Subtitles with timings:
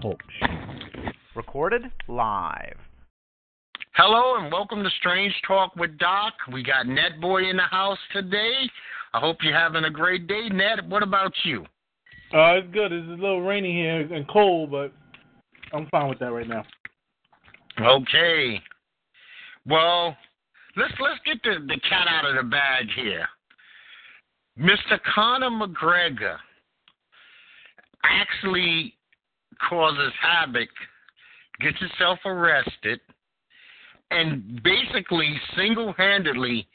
[0.00, 0.46] Talk Show.
[1.36, 2.76] Recorded live.
[3.94, 6.32] Hello and welcome to Strange Talk with Doc.
[6.50, 8.54] We got Net Boy in the house today.
[9.12, 10.88] I hope you're having a great day, Net.
[10.88, 11.62] What about you?
[12.32, 12.92] Uh, it's good.
[12.92, 14.92] It's a little rainy here and cold, but
[15.74, 16.64] I'm fine with that right now.
[17.80, 18.60] Okay.
[19.66, 20.16] Well,
[20.76, 23.26] let's let's get the, the cat out of the bag here.
[24.58, 24.98] Mr.
[25.14, 26.36] Conor McGregor
[28.02, 28.94] actually
[29.68, 30.68] causes havoc,
[31.60, 33.00] gets himself arrested,
[34.10, 36.66] and basically single handedly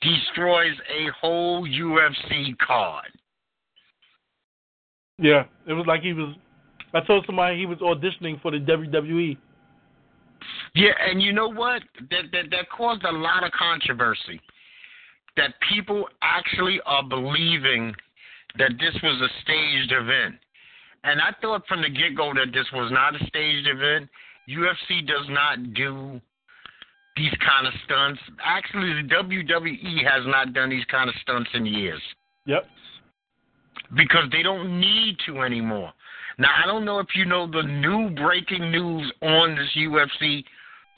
[0.00, 3.06] destroys a whole UFC card.
[5.18, 6.34] Yeah, it was like he was.
[6.94, 9.36] I told somebody he was auditioning for the WWE.
[10.74, 11.82] Yeah, and you know what?
[12.10, 14.40] That that that caused a lot of controversy.
[15.36, 17.94] That people actually are believing
[18.58, 20.36] that this was a staged event.
[21.04, 24.08] And I thought from the get go that this was not a staged event.
[24.48, 26.20] UFC does not do
[27.16, 28.20] these kind of stunts.
[28.44, 32.02] Actually, the WWE has not done these kind of stunts in years.
[32.46, 32.64] Yep.
[33.96, 35.92] Because they don't need to anymore.
[36.38, 40.44] Now, I don't know if you know the new breaking news on this UFC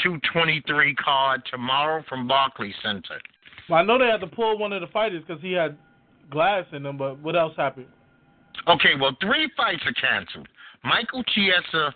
[0.03, 3.21] 223 card tomorrow from Barclays Center.
[3.69, 5.77] Well, I know they had to pull one of the fighters because he had
[6.31, 7.87] glass in him, but what else happened?
[8.69, 10.49] Okay, well, three fights are canceled.
[10.85, 11.95] Michael Chiesa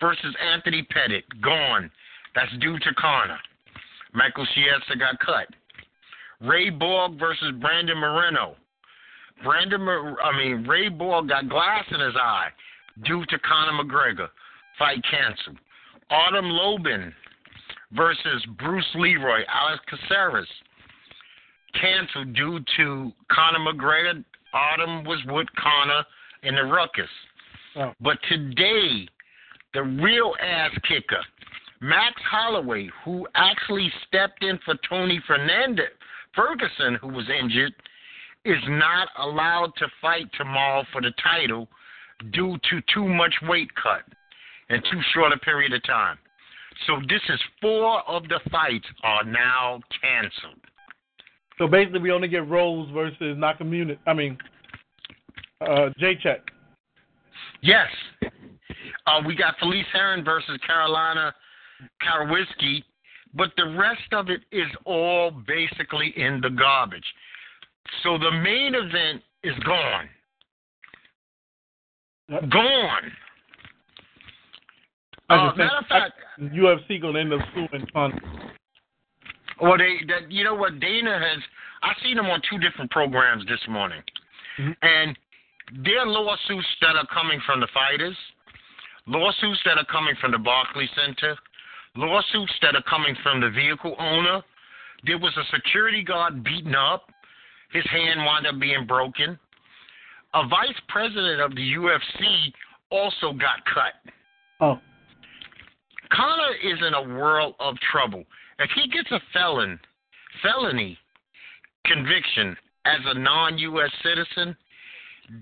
[0.00, 1.90] versus Anthony Pettis, gone.
[2.34, 3.38] That's due to Conor.
[4.12, 5.46] Michael Chiesa got cut.
[6.40, 8.56] Ray Borg versus Brandon Moreno.
[9.42, 9.80] Brandon,
[10.22, 12.48] I mean Ray Borg got glass in his eye
[13.04, 14.28] due to Conor McGregor.
[14.78, 15.58] Fight canceled.
[16.10, 17.12] Artem Lobov
[17.92, 20.48] versus Bruce Leroy, Alex Caceres,
[21.80, 24.24] canceled due to Conor McGregor.
[24.52, 26.04] Artem was with Connor
[26.42, 27.10] in the ruckus.
[27.76, 27.92] Oh.
[28.00, 29.08] But today,
[29.74, 31.22] the real ass kicker,
[31.80, 35.86] Max Holloway, who actually stepped in for Tony Fernandez
[36.34, 37.72] Ferguson, who was injured,
[38.44, 41.68] is not allowed to fight tomorrow for the title
[42.32, 44.02] due to too much weight cut
[44.70, 46.18] in too short a period of time.
[46.86, 50.60] So this is four of the fights are now canceled.
[51.62, 53.96] So basically, we only get Rose versus Nakamura.
[54.04, 54.36] I mean,
[55.60, 56.40] uh, Jacek.
[57.62, 57.86] Yes.
[59.06, 61.32] Uh, we got Felice Herrig versus Carolina
[62.00, 62.84] Kowalski,
[63.34, 67.04] but the rest of it is all basically in the garbage.
[68.02, 70.08] So the main event is gone.
[72.28, 72.50] Yep.
[72.50, 73.12] Gone.
[75.30, 78.41] Uh, matter of fact, UFC gonna end up suing Conor.
[79.62, 81.38] Well, they that you know what Dana has.
[81.82, 84.02] I seen them on two different programs this morning,
[84.58, 84.76] Mhm.
[84.82, 85.16] and
[85.70, 88.16] there are lawsuits that are coming from the fighters,
[89.06, 91.38] lawsuits that are coming from the Barclay Center,
[91.94, 94.42] lawsuits that are coming from the vehicle owner.
[95.04, 97.12] There was a security guard beaten up.
[97.70, 99.38] His hand wound up being broken.
[100.34, 102.52] A vice president of the UFC
[102.90, 103.94] also got cut.
[104.60, 104.80] Oh,
[106.10, 108.26] Connor is in a world of trouble.
[108.58, 109.78] If he gets a felon,
[110.42, 110.98] felony
[111.86, 113.90] conviction as a non-U.S.
[114.02, 114.56] citizen,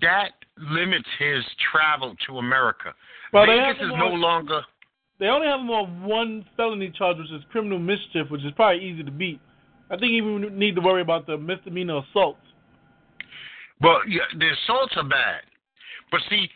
[0.01, 2.95] that limits his travel to America.
[3.33, 4.61] Well, Vegas is no on- longer.
[5.19, 8.85] they only have him on one felony charge, which is criminal mischief, which is probably
[8.85, 9.41] easy to beat.
[9.91, 12.39] I think you even need to worry about the misdemeanor assaults.
[13.81, 15.41] But yeah, the assaults are bad.
[16.13, 16.49] But see,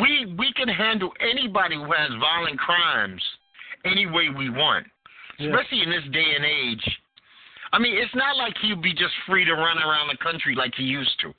[0.00, 3.22] we we can handle anybody who has violent crimes
[3.84, 4.86] any way we want,
[5.38, 5.50] Yeah.
[5.50, 6.98] especially in this day and age.
[7.72, 10.72] I mean, it's not like he'd be just free to run around the country like
[10.76, 11.34] he used to.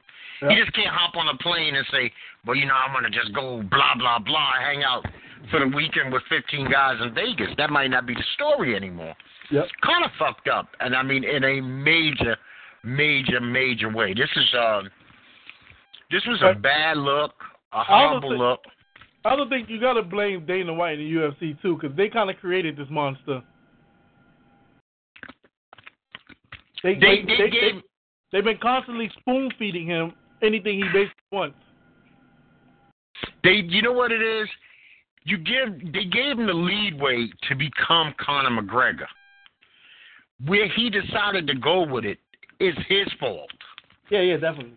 [0.49, 2.11] He just can't hop on a plane and say,
[2.45, 5.05] "Well, you know, I'm gonna just go blah blah blah, hang out
[5.49, 9.15] for the weekend with 15 guys in Vegas." That might not be the story anymore.
[9.49, 9.67] Yep.
[9.81, 12.35] Kind of fucked up, and I mean, in a major,
[12.83, 14.13] major, major way.
[14.13, 14.81] This is uh,
[16.11, 17.33] this was a bad look,
[17.73, 18.59] a I horrible don't look.
[19.23, 22.09] I don't think you got to blame Dana White and the UFC too, because they
[22.09, 23.41] kind of created this monster.
[26.85, 27.81] They They they, they they, gave
[28.31, 31.57] they, have been constantly spoon feeding him anything he basically wants.
[33.43, 34.47] they you know what it is.
[35.23, 39.07] You give they gave him the leadway to become Conor McGregor.
[40.45, 42.19] Where he decided to go with it
[42.59, 43.49] is his fault.
[44.11, 44.75] Yeah, yeah, definitely.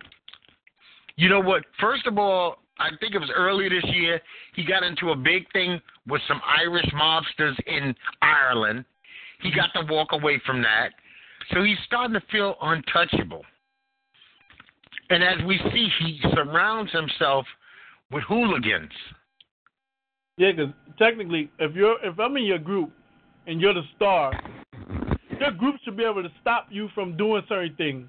[1.17, 1.65] You know what?
[1.79, 4.21] First of all, I think it was earlier this year,
[4.55, 8.85] he got into a big thing with some Irish mobsters in Ireland.
[9.43, 9.59] He mm-hmm.
[9.59, 10.91] got to walk away from that.
[11.53, 13.45] So he's starting to feel untouchable.
[15.11, 17.47] And as we see, he surrounds himself
[18.11, 18.93] with hooligans.
[20.37, 22.93] Yeah, because technically, if you're if I'm in your group
[23.47, 24.33] and you're the star,
[25.41, 28.09] your group should be able to stop you from doing certain things.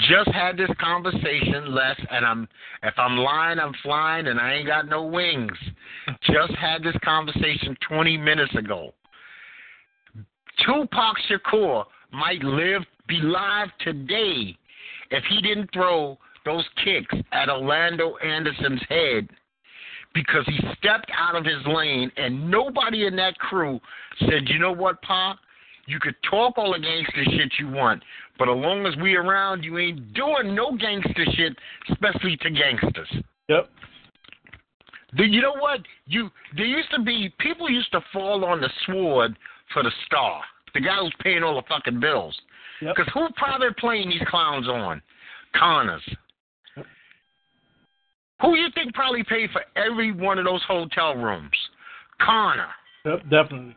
[0.00, 2.48] Just had this conversation, Les, and I'm
[2.82, 5.52] if I'm lying, I'm flying, and I ain't got no wings.
[6.22, 8.92] Just had this conversation 20 minutes ago.
[10.66, 14.56] Tupac Shakur might live be live today
[15.10, 19.28] if he didn't throw those kicks at Orlando Anderson's head
[20.14, 23.80] because he stepped out of his lane and nobody in that crew
[24.20, 25.38] said, you know what, Pa?
[25.86, 28.02] You could talk all the gangster shit you want,
[28.38, 31.56] but as long as we around, you ain't doing no gangster shit,
[31.90, 33.08] especially to gangsters.
[33.48, 33.68] Yep.
[35.16, 35.80] Do you know what?
[36.06, 39.36] You there used to be people used to fall on the sword
[39.72, 40.40] for the star,
[40.74, 42.38] the guy who's paying all the fucking bills.
[42.80, 42.96] Yep.
[42.96, 45.00] Because who probably playing these clowns on?
[45.58, 46.02] Connors.
[48.40, 51.50] Who you think probably paid for every one of those hotel rooms?
[52.20, 52.68] Connor.
[53.04, 53.76] Yep, definitely.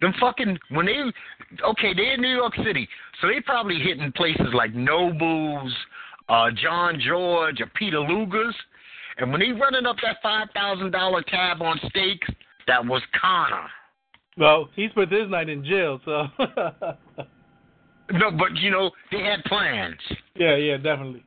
[0.00, 1.02] Them fucking when they
[1.64, 2.88] okay, they're in New York City,
[3.20, 5.72] so they probably hitting places like Nobles,
[6.28, 8.54] uh, John George, or Peter Luger's,
[9.18, 12.28] and when they running up that five thousand dollar tab on steaks,
[12.68, 13.66] that was Connor.
[14.38, 16.26] Well, he spent his night in jail, so.
[18.10, 19.98] No, but you know they had plans.
[20.34, 21.22] yeah, yeah, definitely.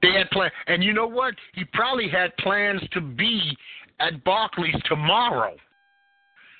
[0.00, 1.34] They had plans, and you know what?
[1.54, 3.56] He probably had plans to be
[4.00, 5.54] at Barclays tomorrow.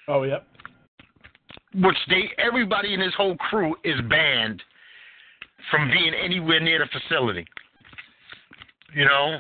[0.09, 0.47] Oh, yep.
[1.77, 4.63] which they everybody in his whole crew is banned
[5.71, 7.47] from being anywhere near the facility.
[8.95, 9.39] You know.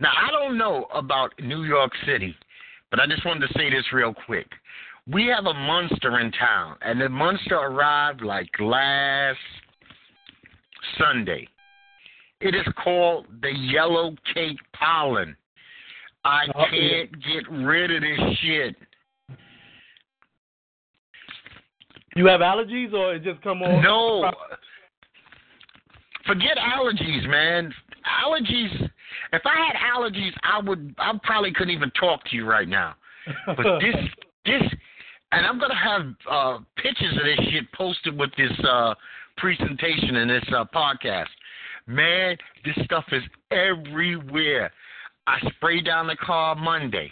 [0.00, 2.34] Now I don't know about New York City,
[2.90, 4.46] but I just wanted to say this real quick.
[5.10, 9.38] We have a monster in town, and the monster arrived like last
[10.98, 11.48] Sunday.
[12.40, 15.36] It is called the yellow cake pollen.
[16.24, 18.76] I Oh, can't get rid of this shit.
[22.16, 23.82] You have allergies, or it just come on?
[23.82, 24.30] No.
[26.26, 27.72] Forget allergies, man.
[28.24, 28.90] Allergies.
[29.32, 30.94] If I had allergies, I would.
[30.98, 32.94] I probably couldn't even talk to you right now.
[33.46, 33.94] But this,
[34.46, 34.62] this,
[35.32, 38.94] and I'm gonna have uh, pictures of this shit posted with this uh,
[39.36, 41.26] presentation and this uh, podcast.
[41.86, 44.70] Man, this stuff is everywhere.
[45.26, 47.10] I spray down the car Monday.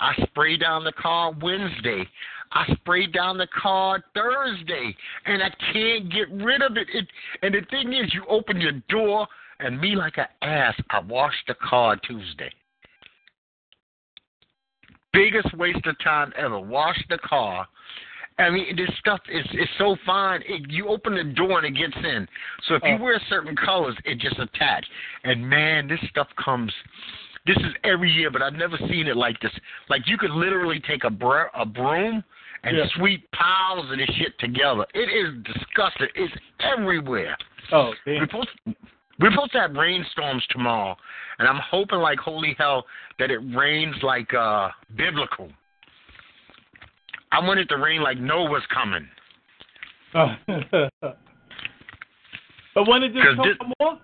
[0.00, 2.06] I spray down the car Wednesday.
[2.52, 4.94] I sprayed down the car Thursday,
[5.26, 6.88] and I can't get rid of it.
[6.92, 7.06] it.
[7.42, 9.26] And the thing is, you open your door,
[9.60, 12.50] and me like an ass, I washed the car Tuesday.
[15.12, 16.58] Biggest waste of time ever.
[16.58, 17.66] Wash the car.
[18.36, 20.42] I mean, this stuff is is so fine.
[20.46, 22.26] It, you open the door and it gets in.
[22.66, 23.02] So if you Oh.
[23.04, 24.84] wear certain colors, it just attach.
[25.22, 26.72] And man, this stuff comes.
[27.46, 29.52] This is every year, but I've never seen it like this.
[29.88, 32.24] Like you could literally take a br- a broom
[32.64, 32.86] and Yeah.
[32.96, 34.84] sweep piles of this shit together.
[34.94, 36.08] It is disgusting.
[36.16, 37.36] It's everywhere.
[37.70, 38.74] oh, We're damn.
[39.20, 40.96] We're supposed to have rainstorms tomorrow,
[41.38, 42.84] and I'm hoping like holy hell
[43.18, 45.50] that it rains like uh biblical.
[47.32, 49.08] I want it to rain like Noah's coming.
[52.74, 53.98] but when it just comes this- more,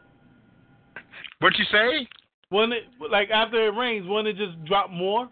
[1.38, 2.08] What you say?
[2.50, 5.28] when it like after it rains, when it just drop more.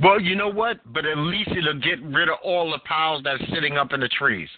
[0.00, 0.78] Well, you know what?
[0.92, 4.08] But at least it'll get rid of all the piles that's sitting up in the
[4.08, 4.48] trees.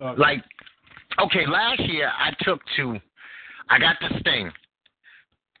[0.00, 0.20] Okay.
[0.20, 0.44] Like,
[1.18, 2.98] okay, last year I took to,
[3.68, 4.50] I got this thing.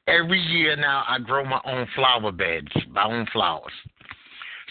[0.06, 3.72] Every year now I grow my own flower beds, my own flowers.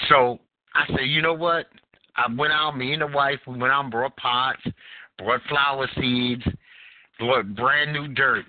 [0.10, 0.40] So
[0.76, 1.68] I said, you know what?
[2.16, 4.62] I went out, me and the wife, we went out and brought pots,
[5.18, 6.44] brought flower seeds,
[7.18, 8.46] brought brand new dirt.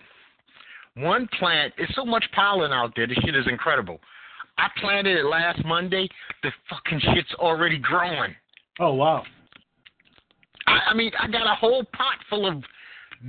[0.97, 4.01] One plant, it's so much pollen out there, the shit is incredible.
[4.59, 6.09] I planted it last Monday,
[6.43, 8.35] the fucking shit's already growing.
[8.81, 9.23] oh wow.
[10.71, 12.63] I, I mean, I got a whole pot full of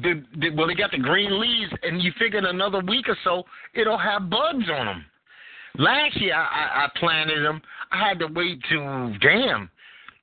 [0.02, 3.18] the, the well, they got the green leaves, and you figure in another week or
[3.24, 3.44] so
[3.74, 5.06] it'll have buds on them.
[5.78, 7.62] Last year I, I, I planted them.
[7.92, 9.70] I had to wait till damn,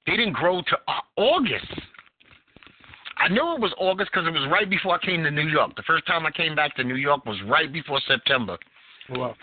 [0.07, 1.67] they didn't grow to uh, August.
[3.19, 5.75] I knew it was August because it was right before I came to New York.
[5.77, 8.57] The first time I came back to New York was right before September.
[9.11, 9.35] Wow.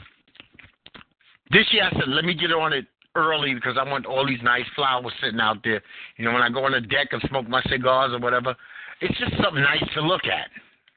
[1.52, 4.42] This year I said, let me get on it early because I want all these
[4.44, 5.82] nice flowers sitting out there.
[6.18, 8.56] You know, when I go on the deck and smoke my cigars or whatever,
[9.02, 10.50] it's just something nice to look at.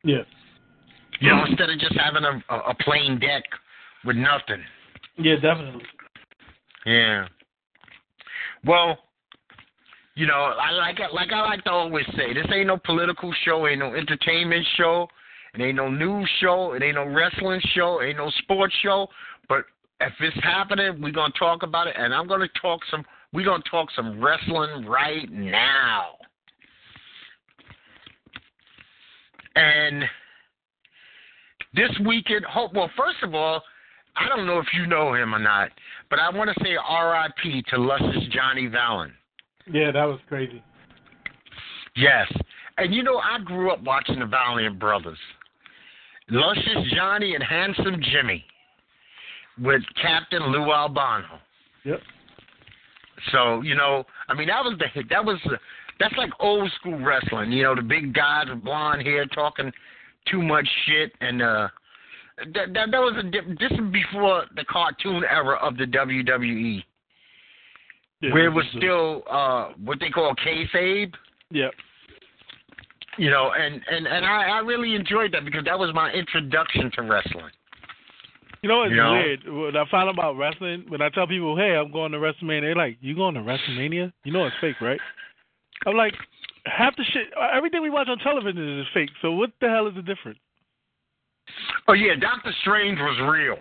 [0.05, 0.23] Yeah.
[1.21, 3.43] You know, instead of just having a, a, a plain deck
[4.05, 4.63] with nothing.
[5.19, 5.85] Yeah, definitely.
[6.87, 7.27] Yeah.
[8.65, 8.99] Well,
[10.15, 11.13] you know, I like it.
[11.13, 15.09] Like I like to always say, this ain't no political show, ain't no entertainment show,
[15.55, 16.73] It ain't no news show.
[16.73, 18.03] It ain't no wrestling show.
[18.03, 19.09] Ain't no sports show.
[19.49, 19.65] But
[20.01, 23.05] if it's happening, we're gonna talk about it, and I'm gonna talk some.
[23.33, 26.17] We're gonna talk some wrestling right now.
[29.57, 30.05] And
[31.75, 32.75] this weekend, hope.
[32.75, 33.63] Well, first of all,
[34.17, 35.71] I don't know if you know him or not,
[36.11, 37.65] but I want to say R.I.P.
[37.71, 39.15] to Luscious Johnny Valiant.
[39.71, 40.63] Yeah, that was crazy.
[41.97, 42.31] Yes.
[42.79, 45.19] And you know, I grew up watching the Valiant Brothers.
[46.31, 48.45] Luscious Johnny and Handsome Jimmy
[49.61, 51.41] with Captain Lou Albano.
[51.85, 52.01] Yep.
[53.33, 55.09] So, you know, I mean that was the hit.
[55.11, 55.59] That was the,
[55.99, 59.73] that's like old school wrestling, you know, the big guys with blonde hair talking
[60.31, 61.69] too much shit and uh
[62.55, 66.85] that that, that was a this is before the cartoon era of the WWE
[68.21, 71.13] Yeah, where it was still uh what they call kayfabe.
[71.51, 71.73] Yep.
[73.17, 76.93] You know, and and and I, I really enjoyed that because that was my introduction
[76.95, 77.51] to wrestling.
[78.63, 79.13] You know, it's You know?
[79.13, 79.45] weird.
[79.47, 82.61] When I found out about wrestling, when I tell people, "Hey, I'm going to WrestleMania,"
[82.63, 84.13] they're like, "You going to WrestleMania?
[84.25, 85.01] You know it's fake, right?"
[85.87, 86.15] I'm like,
[86.67, 89.11] half the shit, everything we watch on television is fake.
[89.23, 90.39] So what the hell is the difference?
[91.87, 93.57] Oh yeah, Doctor Strange was real.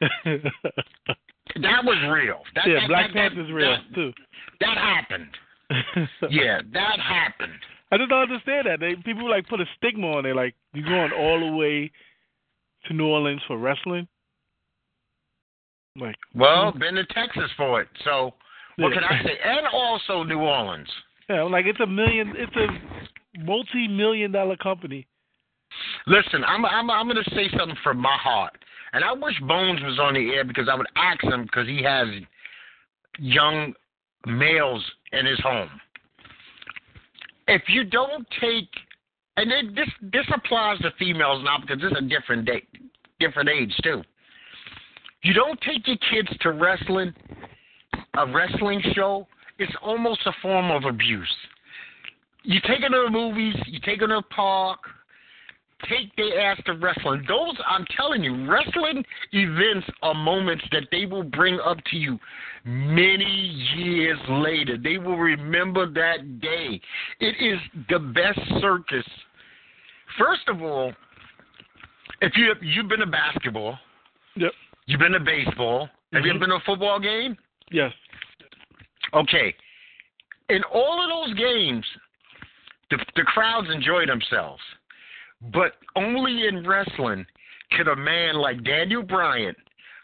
[1.60, 2.40] That was real.
[2.56, 4.12] That, yeah, that, Black that, Panther's that, real too.
[4.60, 5.28] that happened.
[6.30, 7.52] Yeah, that happened.
[7.92, 8.80] I just don't understand that.
[8.80, 11.90] They people like put a stigma on it, like you're going all the way
[12.86, 14.06] to New Orleans for wrestling.
[15.96, 17.88] Like, Well, been to Texas for it.
[18.04, 18.34] So
[18.76, 18.94] what Yeah.
[19.00, 19.38] can I say?
[19.44, 20.90] And also New Orleans.
[21.28, 25.06] yeah, like it's a million, it's a multi-million dollar company.
[26.06, 28.56] Listen, I'm I'm I'm going to say something from my heart,
[28.92, 31.82] and I wish Bones was on the air because I would ask him because he
[31.82, 32.06] has
[33.18, 33.74] young
[34.26, 35.70] males in his home.
[37.48, 38.68] If you don't take,
[39.36, 42.62] and it, this this applies to females now because is a different day,
[43.20, 44.02] different age too.
[45.22, 47.12] You don't take your kids to wrestling,
[48.16, 49.26] a wrestling show.
[49.58, 51.34] It's almost a form of abuse.
[52.42, 54.80] You take them to the movies, you take them to the park,
[55.88, 57.24] take their ass to wrestling.
[57.26, 62.18] Those, I'm telling you, wrestling events are moments that they will bring up to you
[62.64, 63.24] many
[63.76, 64.76] years later.
[64.76, 66.80] They will remember that day.
[67.20, 69.06] It is the best circus.
[70.18, 70.92] First of all,
[72.20, 73.78] if you you've been to basketball,
[74.36, 74.52] Yep.
[74.86, 75.88] you've been to baseball.
[76.12, 76.36] Have you Mhm.
[76.36, 77.36] ever been to a football game?
[77.70, 77.92] Yes.
[79.12, 79.54] Okay.
[80.48, 81.86] In all of those games,
[82.90, 84.62] the, the crowds enjoy themselves.
[85.40, 87.26] But only in wrestling
[87.72, 89.54] could a man like Daniel Bryan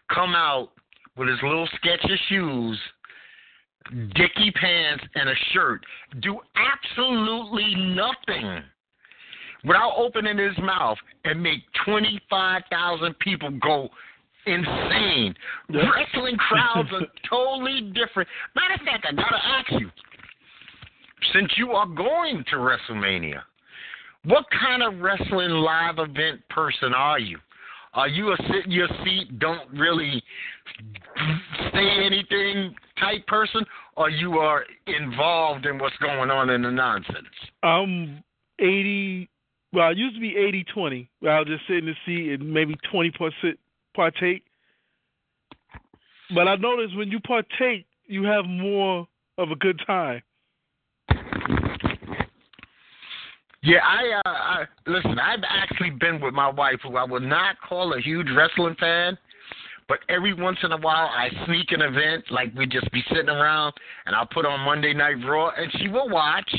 [0.08, 0.72] come out
[1.16, 2.80] with his little sketch of shoes,
[4.14, 5.84] dicky pants, and a shirt,
[6.20, 8.62] do absolutely nothing
[9.64, 13.88] without opening his mouth and make 25,000 people go
[14.46, 15.34] insane.
[15.68, 15.82] Yep.
[15.94, 18.28] Wrestling crowds are totally different.
[18.54, 19.90] Matter of fact, I got to ask you
[21.32, 23.42] since you are going to WrestleMania,
[24.24, 27.38] what kind of wrestling live event person are you?
[27.94, 30.22] Are you a sit in your seat, don't really
[31.72, 33.64] say anything type person,
[33.96, 37.26] or you are involved in what's going on in the nonsense?
[37.62, 38.22] I'm
[38.60, 39.28] 80.
[39.72, 41.08] Well, I used to be 80 20.
[41.20, 43.58] Where I'll just sit in the seat and maybe 20 percent
[43.94, 44.44] partake.
[46.34, 49.06] But I noticed when you partake, you have more
[49.38, 50.22] of a good time.
[53.62, 55.18] Yeah, I, uh, I listen.
[55.18, 59.18] I've actually been with my wife, who I would not call a huge wrestling fan,
[59.86, 63.28] but every once in a while I sneak an event, like we just be sitting
[63.28, 63.74] around,
[64.06, 66.50] and I'll put on Monday Night Raw, and she will watch,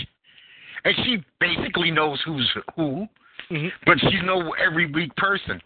[0.85, 3.07] and she basically knows who's who,
[3.49, 5.59] hmm but she's no every week person.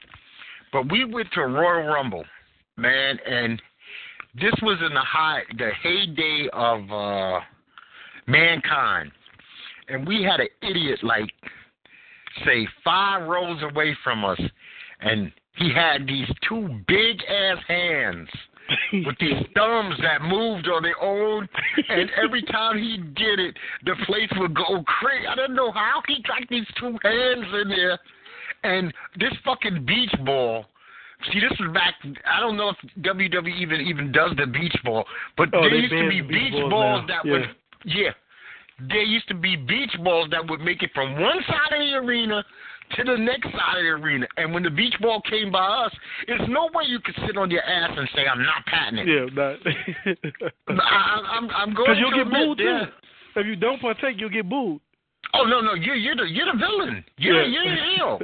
[0.71, 2.25] But we went to Royal Rumble,
[2.77, 3.61] man, and
[4.35, 7.39] this was in the high, the heyday of uh
[8.27, 9.11] mankind,
[9.87, 11.29] and we had an idiot like
[12.45, 14.39] say five rows away from us,
[15.01, 18.27] and he had these two big ass hands
[19.05, 21.47] with these thumbs that moved on their own,
[21.89, 23.55] and every time he did it,
[23.85, 25.27] the place would go crazy.
[25.27, 27.99] I don't know how he got these two hands in there,
[28.63, 30.65] and this fucking beach ball.
[31.31, 31.95] See, this is back.
[32.25, 35.05] I don't know if WWE even even does the beach ball,
[35.37, 37.31] but Oh, there used to be beach balls balls that Yeah.
[37.31, 37.55] would,
[37.85, 38.11] yeah,
[38.79, 41.93] there used to be beach balls that would make it from one side of the
[41.95, 42.43] arena
[42.91, 44.27] to the next side of the arena.
[44.37, 45.91] And when the beach ball came by us,
[46.27, 49.07] there's no way you could sit on your ass and say, "I'm not patting it."
[49.07, 50.81] yeah, not.
[50.81, 52.85] I, I'm, I'm going Because you'll to get booed yeah.
[52.85, 53.39] too.
[53.41, 54.79] If you don't partake, you'll get booed.
[55.33, 57.03] Oh no, no, you're you're the you're the villain.
[57.17, 57.63] You're Yeah.
[57.63, 58.19] you're the heel.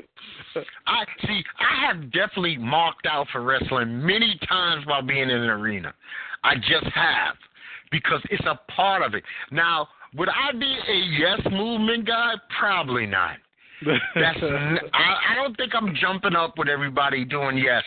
[0.88, 1.44] I see.
[1.60, 5.94] I have definitely marked out for wrestling many times while being in an arena.
[6.44, 7.36] I just have
[7.92, 9.24] because it's a part of it.
[9.52, 12.34] Now, would I be a yes movement guy?
[12.60, 13.38] Probably not.
[13.86, 14.38] That's
[14.94, 17.84] I, I don't think I'm jumping up with everybody doing yes.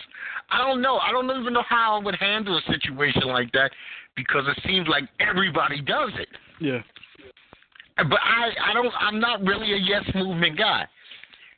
[0.50, 0.98] I don't know.
[0.98, 3.70] I don't even know how I would handle a situation like that
[4.16, 6.28] because it seems like everybody does it.
[6.60, 6.80] yeah.
[7.96, 8.92] But I, I don't.
[8.98, 10.84] I'm not really a yes movement guy.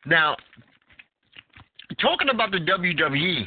[0.04, 0.36] Now,
[1.98, 3.46] talking about the WWE,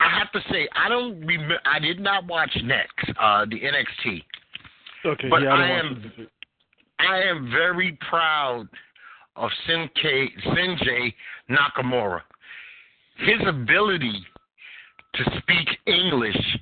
[0.00, 1.24] I have to say I don't.
[1.24, 4.24] Rem- I did not watch next uh, the NXT.
[5.04, 5.28] Okay.
[5.28, 6.12] But yeah, I, I am-.
[6.98, 8.68] I am very proud
[9.36, 11.14] of Shinsuke Shinji
[11.50, 12.20] Nakamura.
[13.18, 14.24] His ability
[15.14, 16.58] to speak English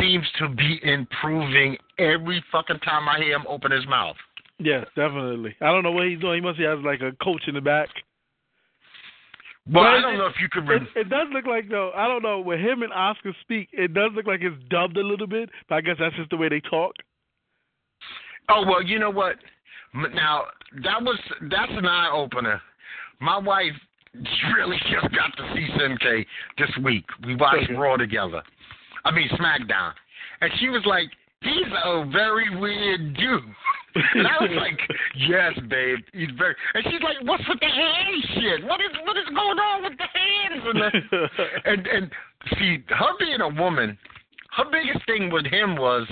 [0.00, 4.16] seems to be improving every fucking time I hear him open his mouth.
[4.58, 5.54] Yeah, definitely.
[5.60, 6.36] I don't know what he's doing.
[6.36, 7.88] He must have like a coach in the back.
[9.72, 10.68] Well, But I don't know if you could.
[10.70, 11.92] It, it does look like though.
[11.94, 13.68] I don't know when him and Asuka speak.
[13.72, 16.36] It does look like it's dubbed a little bit, but I guess that's just the
[16.36, 16.92] way they talk.
[18.48, 19.36] oh well, you know what?
[19.94, 20.44] Now
[20.84, 21.18] that was
[21.50, 22.60] that's an eye opener.
[23.20, 23.72] My wife
[24.56, 26.26] really just got to see Shinsuke
[26.58, 27.04] this week.
[27.26, 27.70] We watched.
[27.76, 28.42] Raw together.
[29.04, 29.92] I mean SmackDown,
[30.40, 31.08] and she was like,
[31.42, 33.42] "He's a very weird dude."
[34.14, 34.78] And I was like,
[35.16, 38.64] "Yes, babe, he's very." And she's like, "What's with the hand shit?
[38.64, 41.28] What is what is going on with the hands?" And the,
[41.70, 42.10] and and
[42.58, 43.98] see, her being a woman,
[44.56, 46.06] her biggest thing with him was,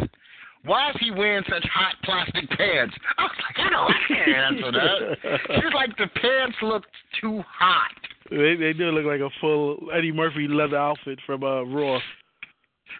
[0.64, 2.94] why is he wearing such hot plastic pants?
[3.16, 5.38] I was like, I don't, I can't answer that.
[5.58, 6.84] She was like, the pants look
[7.20, 7.90] too hot.
[8.30, 11.98] they they do look like a full Eddie Murphy leather outfit from uh, Raw.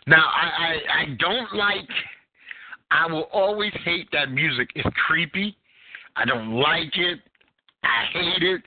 [0.06, 1.88] Now, I, I I don't like.
[2.90, 4.70] I will always hate that music.
[4.74, 5.56] It's creepy.
[6.16, 7.18] I don't like it.
[7.84, 8.62] I hate it.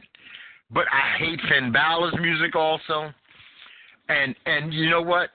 [0.72, 3.12] But I hate Finn Balor's music also.
[4.10, 5.30] And and you know what?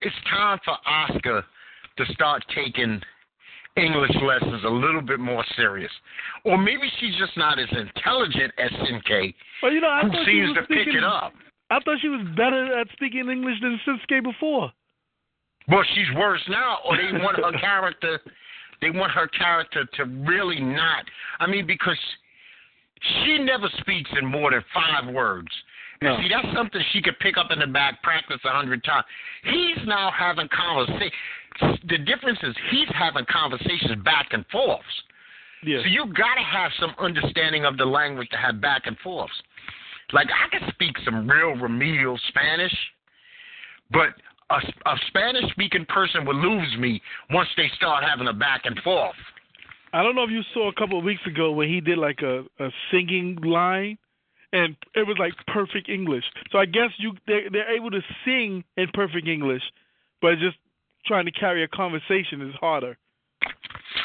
[0.00, 1.44] It's time for Asuka
[1.98, 3.00] to start taking
[3.76, 5.90] English lessons a little bit more serious.
[6.44, 10.24] Or maybe she's just not as intelligent as Shinsuke, Well, you know, I who thought
[10.26, 11.32] she seems was to pick it up.
[11.70, 14.70] I thought she was better at speaking English than Shinsuke before.
[15.68, 18.20] Well, she's worse now, or they want her character.
[18.80, 21.04] They want her character to really not.
[21.38, 21.96] I mean, because
[23.24, 25.48] she never speaks in more than five words.
[26.02, 26.16] No.
[26.18, 29.04] See, that's something she could pick up in the back, practice a hundred times.
[29.44, 31.12] He's now having conversation.
[31.88, 34.84] The difference is he's having conversations back and forths.
[35.64, 35.78] Yeah.
[35.82, 39.34] So you got to have some understanding of the language to have back and forths.
[40.12, 42.74] Like I can speak some real remedial Spanish,
[43.92, 44.08] but
[44.50, 44.56] a,
[44.90, 49.14] a Spanish speaking person would lose me once they start having a back and forth.
[49.92, 52.22] I don't know if you saw a couple of weeks ago when he did like
[52.22, 53.98] a, a singing line,
[54.52, 56.24] and it was like perfect English.
[56.50, 59.62] So I guess you they're, they're able to sing in perfect English,
[60.20, 60.56] but just
[61.06, 62.96] trying to carry a conversation is harder.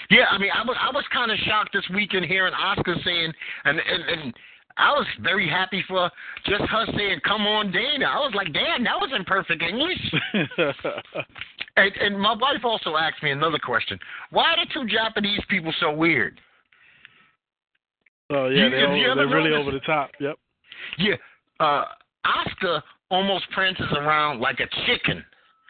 [0.10, 3.34] Yeah, I mean, I was I was kind of shocked this weekend hearing Asuka saying,
[3.66, 4.34] and and, and
[4.78, 6.10] I was very happy for
[6.46, 10.00] just her saying, "Come on, Dana." I was like, "Damn, that was in perfect English."
[11.78, 14.00] And, and my wife also asked me another question:
[14.32, 16.42] Why are the two Japanese people so weird?
[18.30, 20.12] Oh yeah, You- they're, over, they're really over the top.
[20.20, 20.36] Yep.
[21.00, 21.16] Yeah,
[21.60, 21.86] uh,
[22.26, 25.24] Asuka almost prances around like a chicken.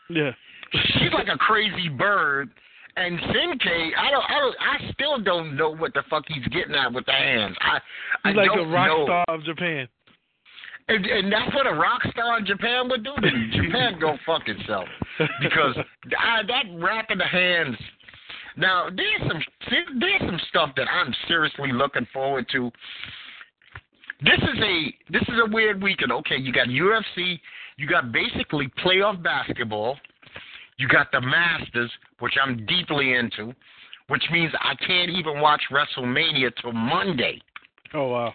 [0.09, 0.31] Yeah.
[0.73, 2.49] She's like a crazy bird.
[2.97, 6.73] And Shinsuke, I don't, I don't, I still don't know what the fuck he's getting
[6.73, 7.55] at with the hands.
[7.61, 7.77] I,
[8.25, 9.05] I He's like don't a rock know.
[9.05, 9.87] star of Japan.
[10.89, 13.11] And, and that's what a rock star in Japan would do.
[13.21, 14.87] Then Japan go fuck itself
[15.41, 15.75] because
[16.17, 17.77] I, that rapping the hands.
[18.57, 19.41] Now there's some
[19.99, 22.71] there's some stuff that I'm seriously looking forward to.
[24.21, 26.11] This is a this is a weird weekend.
[26.11, 27.39] Okay, you got UFC,
[27.77, 29.95] you got basically playoff basketball,
[30.77, 33.53] you got the Masters, which I'm deeply into,
[34.07, 37.39] which means I can't even watch WrestleMania till Monday
[37.93, 38.33] Oh wow.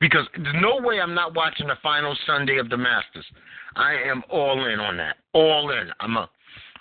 [0.00, 3.26] because there's no way I'm not watching the final Sunday of the Masters.
[3.74, 5.16] I am all in on that.
[5.32, 5.88] All in.
[5.98, 6.30] I'm a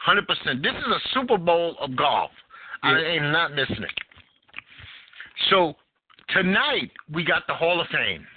[0.04, 0.62] hundred percent.
[0.62, 2.30] This is a Super Bowl of golf.
[2.84, 3.92] I am not missing it.
[5.50, 5.76] So
[6.30, 8.28] tonight we got the Hall of Fame.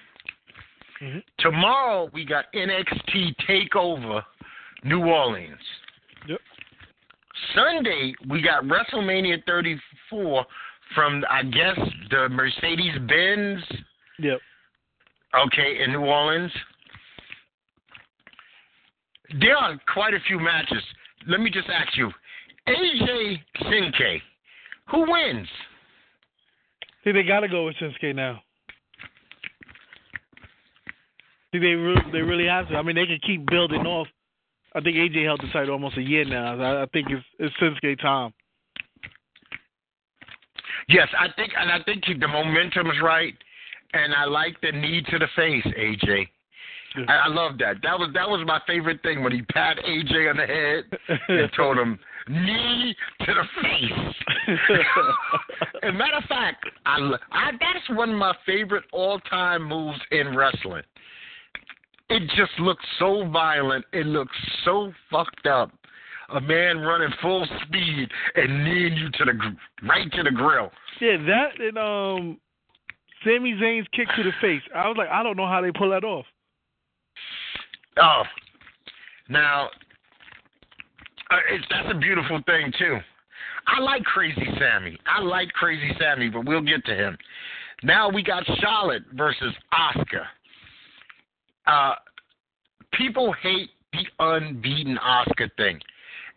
[1.00, 1.22] Mhm.
[1.38, 4.24] Tomorrow we got NXT Takeover
[4.85, 5.61] New Orleans.
[6.26, 6.40] Yep.
[7.55, 10.46] Sunday we got WrestleMania 34
[10.94, 11.78] from I guess
[12.11, 13.64] the Mercedes Benz
[14.18, 14.40] Yep.
[15.35, 16.52] okay, in New Orleans.
[19.40, 20.83] There are quite a few matches.
[21.26, 22.12] Let me just ask you,
[22.68, 24.22] AJ Shinsuke,
[24.90, 25.49] who wins?
[27.05, 28.40] See, they got to go with Shinsuke now.
[31.53, 32.77] they really, they really have to.
[32.77, 34.07] I mean, they can keep building off.
[34.75, 36.59] I think AJ held the title almost a year now.
[36.59, 38.33] I, I think it's it's Shinsuke time.
[40.88, 43.35] Yes, I think, and I think the momentum is right,
[43.92, 46.29] and I like the knee to the face, AJ.
[47.09, 47.77] I, I love that.
[47.83, 51.51] That was that was my favorite thing when he pat AJ on the head and
[51.57, 54.15] told him knee to the face.
[55.83, 56.99] As a matter of fact, I,
[57.33, 60.83] I that's one of my favorite all time moves in wrestling.
[62.09, 63.85] It just looks so violent.
[63.93, 65.71] It looks so fucked up.
[66.35, 69.33] A man running full speed and kneeing you to the
[69.87, 70.71] right to the grill.
[71.01, 72.41] Yeah, that and um,
[73.25, 74.63] Sami Zayn's kick to the face.
[74.75, 76.25] I was like, I don't know how they pull that off.
[77.99, 78.23] Oh,
[79.29, 79.69] now
[81.33, 82.99] uh, it's that's a beautiful thing too.
[83.66, 84.99] I like Crazy Sami.
[85.07, 87.16] I like Crazy Sami, but we'll get to him.
[87.83, 90.25] Now we got Charlotte versus Asuka.
[91.66, 91.95] Uh,
[92.92, 95.81] people hate the unbeaten Asuka thing,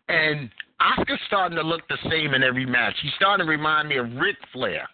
[0.07, 0.49] and
[0.81, 2.93] Asuka's starting to look the same in every match.
[3.01, 4.87] He's starting to remind me of Ric Flair.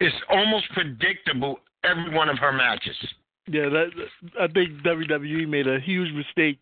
[0.00, 2.96] It's almost predictable every one of her matches.
[3.48, 3.86] Yeah, that
[4.40, 6.58] I think WWE made a huge mistake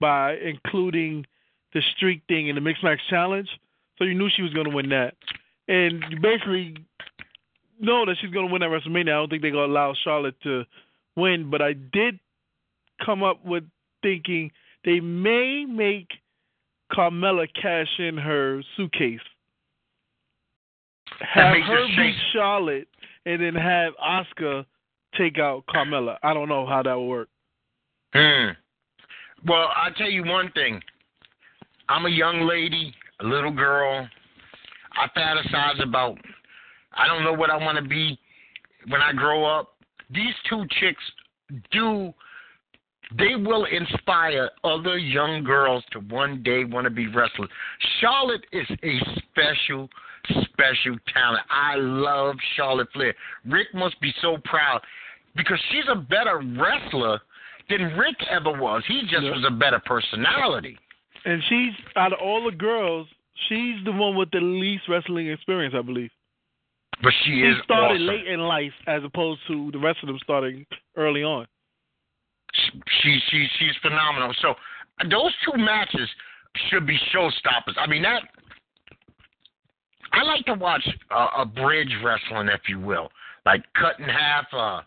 [0.00, 1.24] by including
[1.74, 3.48] the streak thing in the mixed match challenge.
[3.98, 5.14] So you knew she was going to win that,
[5.66, 6.76] and you basically
[7.80, 9.08] know that she's going to win at WrestleMania.
[9.08, 10.64] I don't think they're going to allow Charlotte to
[11.16, 12.18] win, but I did
[13.04, 13.64] come up with
[14.02, 14.50] thinking
[14.84, 16.08] they may make
[16.92, 19.20] Carmella cash in her suitcase,
[21.20, 22.88] have her beat Charlotte,
[23.26, 24.64] and then have Asuka
[25.16, 26.16] take out Carmella.
[26.22, 27.28] I don't know how that would work.
[28.14, 28.50] Hmm.
[29.46, 30.80] Well, I'll tell you one thing.
[31.88, 34.06] I'm a young lady, a little girl.
[34.94, 36.18] I fantasize about,
[36.94, 38.18] I don't know what I want to be
[38.88, 39.74] when I grow up.
[40.10, 41.02] These two chicks
[41.70, 42.12] do,
[43.16, 47.50] they will inspire other young girls to one day want to be wrestlers.
[48.00, 48.98] Charlotte is a
[49.30, 49.88] special,
[50.28, 51.42] special talent.
[51.50, 53.14] I love Charlotte Flair.
[53.46, 54.80] Ric must be so proud
[55.36, 57.20] because she's a better wrestler
[57.70, 58.82] than Ric ever was.
[58.88, 60.78] He just was a better personality.
[61.28, 63.06] And she's out of all the girls,
[63.50, 66.08] she's the one with the least wrestling experience, I believe.
[67.02, 68.06] But she, she is started awesome.
[68.06, 70.64] late in life as opposed to the rest of them starting
[70.96, 71.46] early on.
[72.54, 74.32] She she she's phenomenal.
[74.40, 74.54] So
[75.10, 76.08] those two matches
[76.70, 77.74] should be showstoppers.
[77.76, 78.22] I mean that.
[80.12, 83.10] I like to watch uh, a bridge wrestling, if you will,
[83.44, 84.46] like cut in half.
[84.50, 84.82] Uh, uh,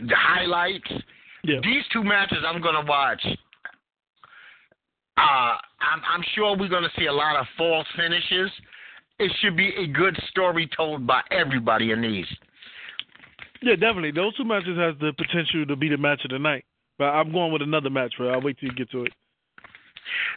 [0.00, 0.90] the highlights.
[1.44, 1.60] Yeah.
[1.62, 3.24] These two matches I'm going to watch.
[5.16, 8.50] Uh, I'm, I'm sure we're going to see a lot of false finishes.
[9.18, 12.26] It should be a good story told by everybody in these.
[13.62, 14.10] Yeah, definitely.
[14.10, 16.64] Those two matches has the potential to be the match of the night.
[16.98, 19.12] But I'm going with another match, but I'll wait till you get to it.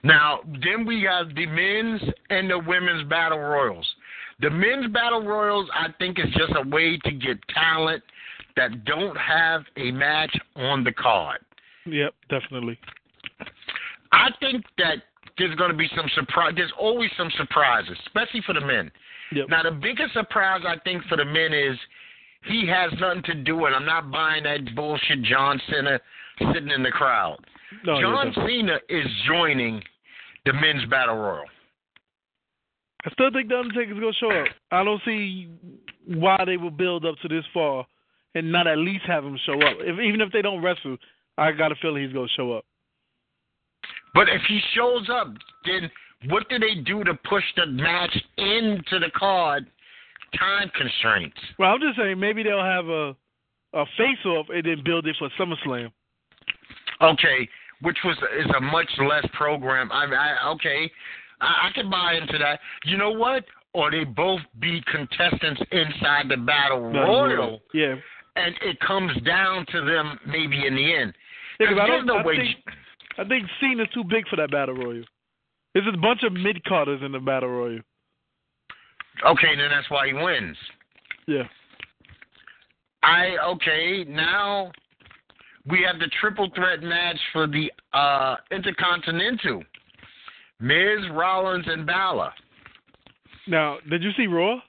[0.03, 3.87] Now, then we have the men's and the women's battle royals.
[4.39, 8.01] The men's battle royals, I think, is just a way to get talent
[8.55, 11.39] that don't have a match on the card.
[11.85, 12.79] Yep, definitely.
[14.11, 14.97] I think that
[15.37, 16.53] there's going to be some surprise.
[16.55, 18.91] There's always some surprises, especially for the men.
[19.33, 19.47] Yep.
[19.49, 21.77] Now, the biggest surprise I think for the men is
[22.45, 23.73] he has nothing to do with.
[23.73, 25.21] I'm not buying that bullshit.
[25.23, 25.99] John Cena
[26.53, 27.37] sitting in the crowd.
[27.85, 29.81] No, John Cena is joining
[30.45, 31.45] the men's battle royal.
[33.05, 34.47] I still think the Undertaker's gonna show up.
[34.71, 35.47] I don't see
[36.05, 37.85] why they will build up to this far
[38.35, 39.77] and not at least have him show up.
[39.79, 40.97] If, even if they don't wrestle,
[41.37, 42.65] I got a feeling he's gonna show up.
[44.13, 45.27] But if he shows up,
[45.65, 45.89] then
[46.27, 49.65] what do they do to push the match into the card?
[50.37, 51.37] Time constraints.
[51.57, 53.15] Well, I'm just saying maybe they'll have a
[53.73, 55.91] a face off and then build it for SummerSlam.
[57.01, 57.47] Okay,
[57.81, 59.91] which was is a much less program.
[59.91, 60.91] I, I okay,
[61.41, 62.59] I, I can buy into that.
[62.85, 63.45] You know what?
[63.73, 67.95] Or they both be contestants inside the battle royal, Yeah.
[68.35, 71.13] and it comes down to them maybe in the end.
[71.59, 72.05] Yeah, I don't.
[72.07, 72.37] no I way.
[72.37, 72.57] think
[73.19, 75.03] I think Cena's too big for that battle royal.
[75.73, 77.81] There's a bunch of mid carders in the battle royal.
[79.27, 80.55] Okay, then that's why he wins.
[81.27, 81.43] Yeah.
[83.03, 84.71] I okay now.
[85.65, 89.63] We have the triple threat match for the uh, Intercontinental.
[90.61, 92.31] Miz, Rollins, and Balor.
[93.47, 94.59] Now, did you see Raw?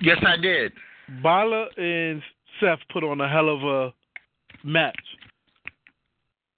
[0.00, 0.72] Yes, I did.
[1.22, 2.22] Balor and
[2.58, 3.94] Seth put on a hell of a
[4.66, 4.96] match.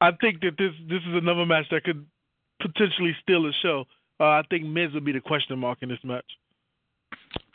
[0.03, 2.05] I think that this this is another match that could
[2.61, 3.85] potentially steal the show.
[4.19, 6.25] Uh, I think Miz would be the question mark in this match.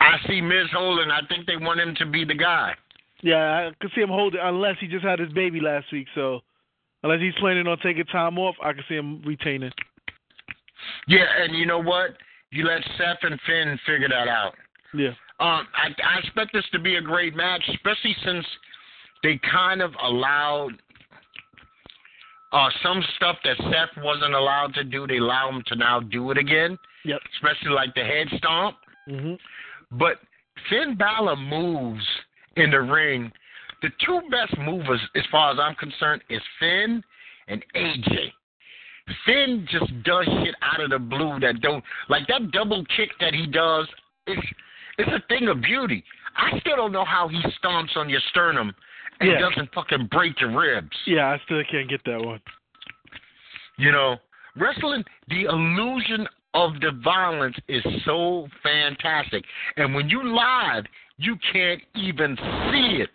[0.00, 1.10] I see Miz holding.
[1.10, 2.72] I think they want him to be the guy.
[3.22, 6.06] Yeah, I could see him holding unless he just had his baby last week.
[6.14, 6.40] So
[7.02, 9.72] unless he's planning on taking time off, I could see him retaining.
[11.06, 12.16] Yeah, and you know what?
[12.50, 14.54] You let Seth and Finn figure that out.
[14.94, 15.08] Yeah.
[15.40, 18.46] Um, I, I expect this to be a great match, especially since
[19.22, 20.70] they kind of allowed
[22.52, 25.06] uh, some stuff that Seth wasn't allowed to do.
[25.06, 26.78] They allow him to now do it again.
[27.04, 27.20] Yep.
[27.34, 28.76] Especially like the head stomp.
[29.08, 29.38] Mhm.
[29.92, 30.20] But
[30.68, 32.06] Finn Balor moves
[32.56, 33.32] in the ring.
[33.82, 37.02] The two best movers, as far as I'm concerned, is Finn
[37.46, 38.32] and AJ.
[39.24, 43.34] Finn just does shit out of the blue that don't like that double kick that
[43.34, 43.86] he does.
[44.26, 44.46] It's
[44.98, 46.04] it's a thing of beauty.
[46.36, 48.74] I still don't know how he stomps on your sternum
[49.20, 49.38] and Yeah.
[49.40, 50.96] doesn't fucking break your ribs.
[51.06, 52.40] Yeah, I still can't get that one.
[53.76, 54.16] You know,
[54.56, 59.44] wrestling, the illusion of the violence is so fantastic.
[59.76, 60.86] And when you live,
[61.18, 62.36] you can't even
[62.70, 63.10] see it.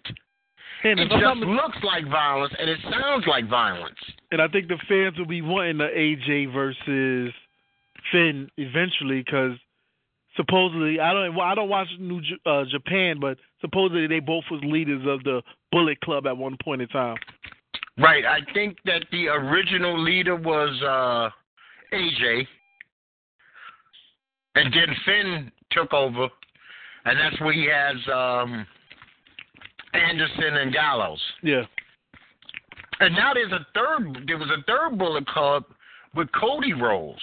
[0.86, 3.98] And It if I'm not just looks like violence and it sounds like violence.
[4.32, 7.34] and I think the fans will be wanting the AJ versus
[8.12, 9.58] Finn eventually because
[10.36, 14.44] supposedly I don't well, I don't watch New J- uh, Japan, but supposedly they both
[14.52, 15.42] was leaders of the
[15.74, 17.18] Bullet Club at one point in time.
[17.98, 18.24] Right.
[18.26, 21.30] I think that the original leader was uh
[21.96, 22.48] AJ.
[24.56, 26.30] And then Finn took over.
[27.06, 28.66] And that's where he has um
[29.94, 31.22] Anderson and Gallows.
[31.42, 31.64] Yeah,
[33.00, 35.64] And now there's a third there was a third bullet club
[36.16, 37.22] with Cody Rhodes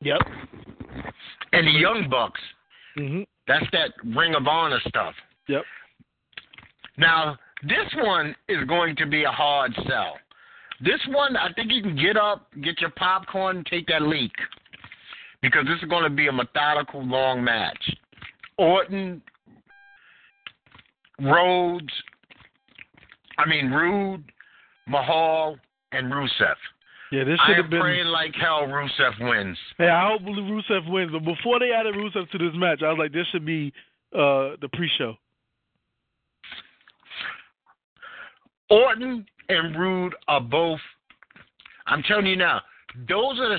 [0.00, 0.18] yep.
[1.52, 2.40] and the Young Bucks.
[2.98, 3.22] Mm-hmm.
[3.46, 5.14] That's that Ring of Honor stuff.
[5.48, 5.62] Yep.
[6.98, 10.16] Now, this one is going to be a hard sell.
[10.80, 14.32] This one, I think you can get up, get your popcorn, and take that leak.
[15.40, 17.96] Because this is going to be a methodical, long match.
[18.58, 19.22] Orton,
[21.20, 21.92] Rhodes,
[23.38, 24.24] I mean, Roode,
[24.88, 25.56] Mahal,
[25.92, 26.56] and Rusev.
[27.10, 27.80] Yeah, this should have been.
[27.80, 29.56] praying like hell Rusev wins.
[29.78, 31.10] Hey, I hope Rusev wins.
[31.12, 33.72] But before they added Rusev to this match, I was like, this should be
[34.12, 35.16] uh, the pre-show.
[38.70, 40.80] Orton and Roode are both.
[41.86, 42.60] I'm telling you now,
[43.08, 43.58] those are the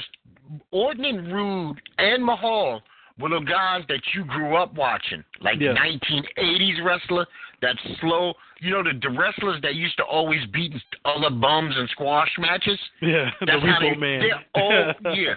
[0.72, 2.82] Orton and Roode and Mahal
[3.19, 5.74] were the guys that you grew up watching, like Yeah.
[5.76, 7.28] 1980s wrestler.
[7.62, 11.89] That slow, you know, the, the wrestlers that used to always beat other bums in
[11.89, 12.80] squash matches.
[13.02, 14.22] Yeah, the That's how Repo they, Man.
[14.22, 15.34] They're old, yeah.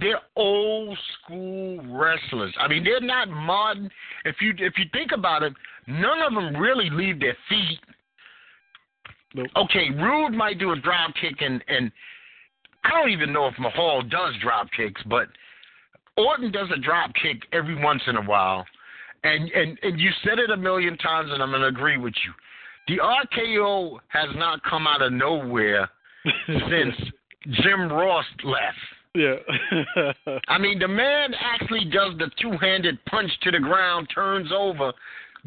[0.00, 2.52] They're old school wrestlers.
[2.58, 3.88] I mean, they're not modern.
[4.24, 5.52] If you if you think about it,
[5.86, 7.78] none of them really leave their feet.
[9.34, 9.48] Nope.
[9.56, 11.92] Okay, Roode might do a drop kick, and and
[12.84, 15.28] I don't even know if Mahal does drop kicks, but
[16.16, 18.64] Orton does a drop kick every once in a while.
[19.24, 22.32] And and and you said it a million times, and I'm gonna agree with you.
[22.88, 25.90] The RKO has not come out of nowhere
[26.46, 26.94] since
[27.62, 28.78] Jim Ross left.
[29.14, 29.34] yeah.
[30.48, 34.92] I mean, the man actually does the two-handed punch to the ground, turns over.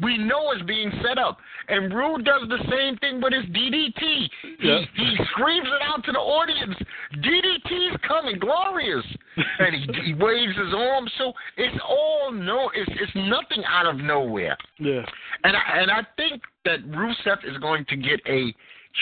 [0.02, 1.38] We know it's being set up,
[1.68, 3.98] and Roode does the same thing with his DDT.
[3.98, 4.28] He,
[4.60, 4.80] Yeah.
[4.96, 6.74] he screams it out to the audience.
[7.18, 9.04] DDT's coming, glorious,
[9.58, 11.08] and he, he waves his arm.
[11.18, 14.56] So it's all no, it's it's nothing out of nowhere.
[14.78, 15.04] yeah.
[15.44, 18.54] And I, and I think that Rusev is going to get a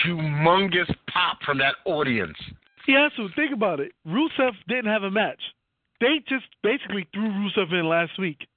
[0.05, 2.37] humongous pop from that audience.
[2.87, 3.91] Yeah, so think about it.
[4.07, 5.39] Rusev didn't have a match.
[5.99, 8.47] They just basically threw Rusev in last week.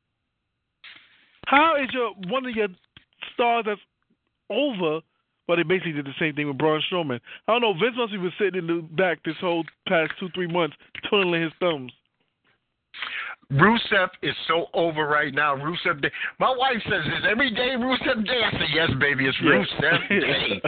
[1.46, 2.68] How is your one of your
[3.34, 3.80] stars that's
[4.50, 5.00] over?
[5.46, 7.20] Well, they basically did the same thing with Braun Strowman.
[7.46, 7.74] I don't know.
[7.74, 10.74] Vince must have been sitting in the back this whole past two, three months,
[11.08, 11.92] twiddling his thumbs.
[13.52, 15.54] Rusev is so over right now.
[15.54, 16.10] Rusev Day.
[16.40, 20.62] My wife says, "Is every day Rusev Day?" I say, "Yes, baby, it's Rusev Day."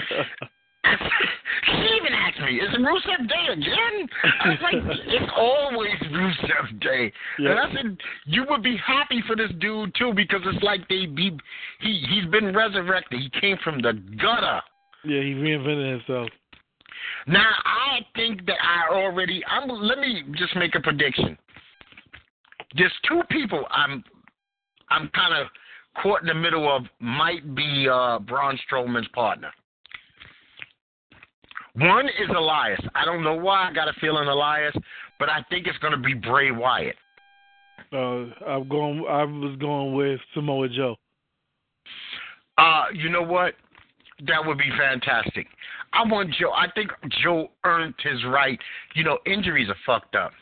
[1.65, 4.09] she even asked me, "Is it Rusev Day again?"
[4.43, 7.51] I was like, "It's always Rusev Day." Yeah.
[7.51, 7.97] And I said,
[8.27, 11.37] "You would be happy for this dude too, because it's like they be
[11.81, 13.21] he he's been resurrected.
[13.21, 14.63] He came from the gutter."
[15.07, 16.29] yeah, he reinvented himself.
[17.27, 19.43] Now I think that I already.
[19.47, 19.69] I'm.
[19.69, 21.37] Let me just make a prediction.
[22.77, 24.05] There's two people I'm.
[24.91, 25.49] I'm kind of
[26.03, 26.85] caught in the middle of.
[27.01, 29.51] Might be uh, Braun Strowman's partner.
[31.79, 32.81] One is Elias.
[32.95, 34.75] I don't know why I got a feeling Elias,
[35.19, 36.97] but I think it's going to be Bray Wyatt.
[37.93, 39.05] Uh, I'm going.
[39.09, 40.97] I was going with Samoa Joe.
[42.59, 43.55] Uh, you know what?
[44.27, 45.47] That would be fantastic.
[45.93, 46.53] I want Joe.
[46.53, 46.91] I think
[47.23, 48.59] Joe earned his right.
[48.95, 50.33] You know, injuries are fucked up.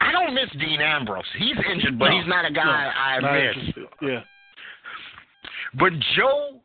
[0.00, 1.24] I don't miss Dean Ambrose.
[1.38, 3.74] He's injured, but No, he's not a guy no, I miss.
[4.02, 4.20] Yeah,
[5.78, 6.60] But Joe,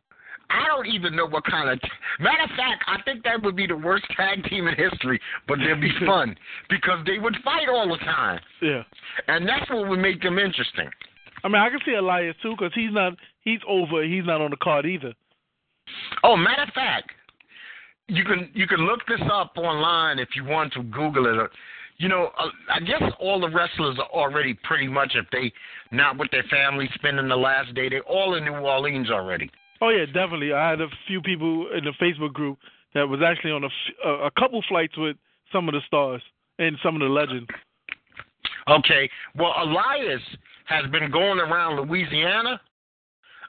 [0.53, 1.79] I don't even know what kind of.
[2.19, 5.57] Matter of fact, I think that would be the worst tag team in history, but
[5.57, 6.35] they'd be fun
[6.69, 8.83] because they would fight all the time, Yeah.
[9.27, 10.89] and that's what would make them interesting.
[11.43, 14.03] I mean, I can see Elias too because he's not he's over.
[14.03, 15.13] He's not on the card either.
[16.23, 17.11] Oh, matter of fact,
[18.07, 21.49] you can you can look this up online if you want to Google it.
[21.97, 25.51] You know, uh, I guess all the wrestlers are already pretty much if they
[25.91, 29.49] not with their family spending the last day, they're all in New Orleans already.
[29.81, 30.53] Oh yeah, definitely.
[30.53, 32.57] I had a few people in the Facebook group
[32.93, 35.17] that was actually on a, f- a, a couple flights with
[35.51, 36.21] some of the stars
[36.59, 37.47] and some of the legends.
[38.69, 39.09] Okay.
[39.36, 40.21] Well, Elias
[40.65, 42.62] has been going around Louisiana,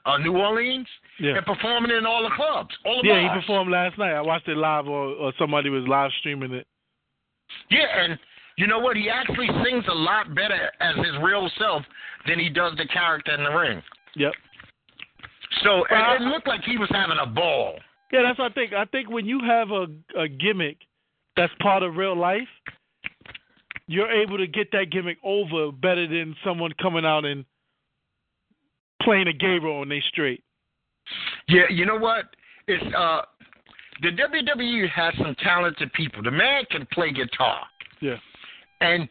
[0.06, 0.88] uh, New Orleans,
[1.20, 1.36] Yeah.
[1.36, 3.30] and performing in all the clubs, all the Yeah, bars.
[3.36, 4.12] he performed last night.
[4.14, 6.66] I watched it live, or, or somebody was live streaming it.
[7.70, 8.18] Yeah, and
[8.56, 8.96] you know what?
[8.96, 11.82] He actually sings a lot better as his real self
[12.26, 13.82] than he does the character in the ring.
[14.16, 14.32] Yep.
[15.62, 17.76] So Well, it, it looked like he was having a ball.
[18.12, 18.72] Yeah, that's what I think.
[18.72, 19.86] I think when you have a
[20.18, 20.78] a gimmick
[21.36, 22.48] that's part of real life,
[23.86, 27.44] you're able to get that gimmick over better than someone coming out and
[29.02, 30.42] playing a gay role and they straight.
[31.48, 32.26] Yeah, you know what?
[32.66, 33.22] It's uh
[34.02, 36.22] the WWE has some talented people.
[36.22, 37.60] The man can play guitar.
[38.00, 38.16] Yeah.
[38.80, 39.08] And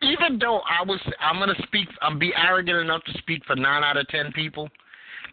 [0.00, 3.82] even though I was I'm gonna speak I'm be arrogant enough to speak for nine
[3.82, 4.68] out of ten people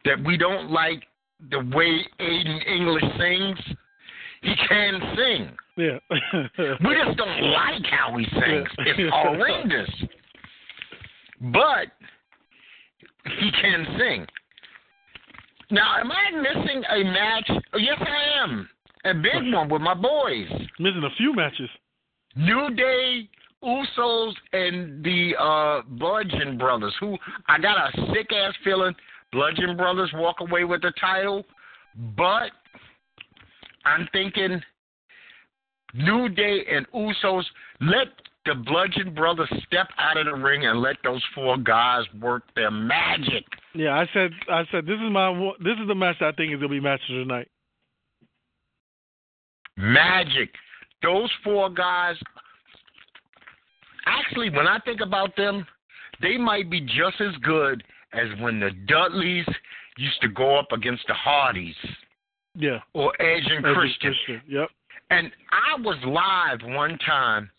[0.05, 1.03] that we don't like
[1.51, 3.59] the way Aiden English sings,
[4.41, 5.57] he can sing.
[5.77, 5.99] Yeah.
[6.83, 8.67] We just don't like how he sings.
[8.77, 8.93] Yeah.
[8.97, 9.89] It's horrendous.
[11.41, 11.87] But
[13.39, 14.25] he can sing.
[15.71, 17.49] Now, am I missing a match?
[17.73, 18.69] Oh, yes, I am.
[19.05, 20.47] A big one with my boys.
[20.79, 21.69] Missing a few matches.
[22.35, 23.29] New Day,
[23.63, 28.93] Usos, and the uh, Bludgeon Brothers, who I got a sick ass feeling
[29.31, 31.45] Bludgeon Brothers walk away with the title,
[32.15, 32.51] but
[33.85, 34.61] I'm thinking
[35.93, 37.43] New Day and Usos
[37.81, 38.07] let
[38.45, 42.71] the Bludgeon Brothers step out of the ring and let those four guys work their
[42.71, 43.45] magic.
[43.75, 46.57] Yeah, I said I said this is my this is the match I think is
[46.57, 47.49] gonna be match of the night.
[49.77, 50.49] Magic.
[51.03, 52.15] Those four guys.
[54.05, 55.65] Actually, when I think about them,
[56.21, 59.45] they might be just as good as when the Dudleys
[59.97, 61.75] used to go up against the Hardys
[62.55, 62.79] Yeah.
[62.93, 64.13] or Edge and Edge Christian.
[64.13, 64.41] Christian.
[64.47, 64.69] Yep.
[65.11, 67.49] And I was live one time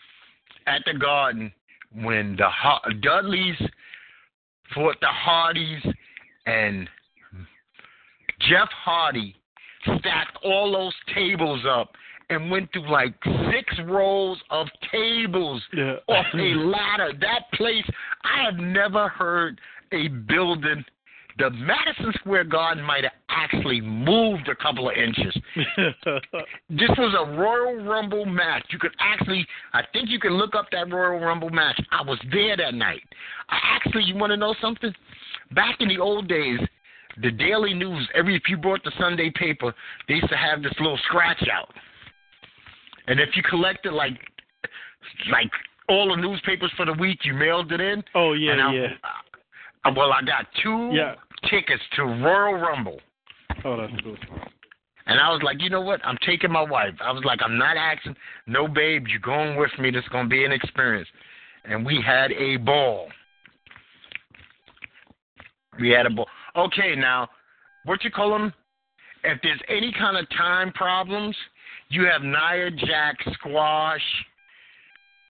[0.66, 1.52] at the Garden
[1.92, 2.50] when the
[3.00, 3.56] Dudleys
[4.74, 5.82] fought the Hardys,
[6.46, 6.88] and
[8.48, 9.36] Jeff Hardy
[9.98, 11.96] stacked all those tables up
[12.28, 13.14] and went through like
[13.52, 15.96] six rows of tables Yeah.
[16.06, 17.12] off a ladder.
[17.14, 17.84] That place,
[18.22, 19.60] I have never heard
[19.92, 20.84] a building.
[21.38, 25.34] The Madison Square Garden might have actually moved a couple of inches.
[26.68, 28.64] This was a Royal Rumble match.
[28.70, 31.80] You could actually, I think you can look up that Royal Rumble match.
[31.92, 33.02] I was there that night.
[33.48, 34.92] I actually, you want to know something?
[35.52, 36.60] Back in the old days,
[37.22, 39.74] the Daily News, every if you bought the Sunday paper,
[40.08, 41.72] they used to have this little scratch out.
[43.06, 44.18] And if you collected like,
[45.32, 45.50] like
[45.88, 48.02] all the newspapers for the week, you mailed it in.
[48.14, 48.86] oh yeah, and I, yeah.
[49.84, 51.14] Uh, well, I got two Yeah.
[51.48, 53.00] tickets to Royal Rumble.
[53.64, 54.16] Oh, that's cool.
[55.06, 56.00] And I was like, you know what?
[56.04, 56.94] I'm taking my wife.
[57.00, 58.14] I was like, I'm not asking.
[58.46, 59.90] No, babe, you're going with me.
[59.90, 61.08] This is going to be an experience.
[61.64, 63.08] And we had a ball.
[65.80, 66.28] We had a ball.
[66.56, 67.28] Okay, now,
[67.84, 68.52] what you call them?
[69.24, 71.36] If there's any kind of time problems,
[71.88, 74.00] you have Nia Jax squash,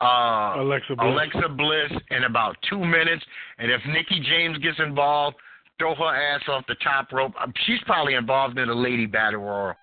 [0.00, 1.06] uh, Alexa Bliss.
[1.06, 3.24] Alexa Bliss in about two minutes.
[3.58, 5.36] And if Mickie James gets involved,
[5.78, 7.32] throw her ass off the top rope.
[7.42, 9.74] Um, She's probably involved in a lady battle royal.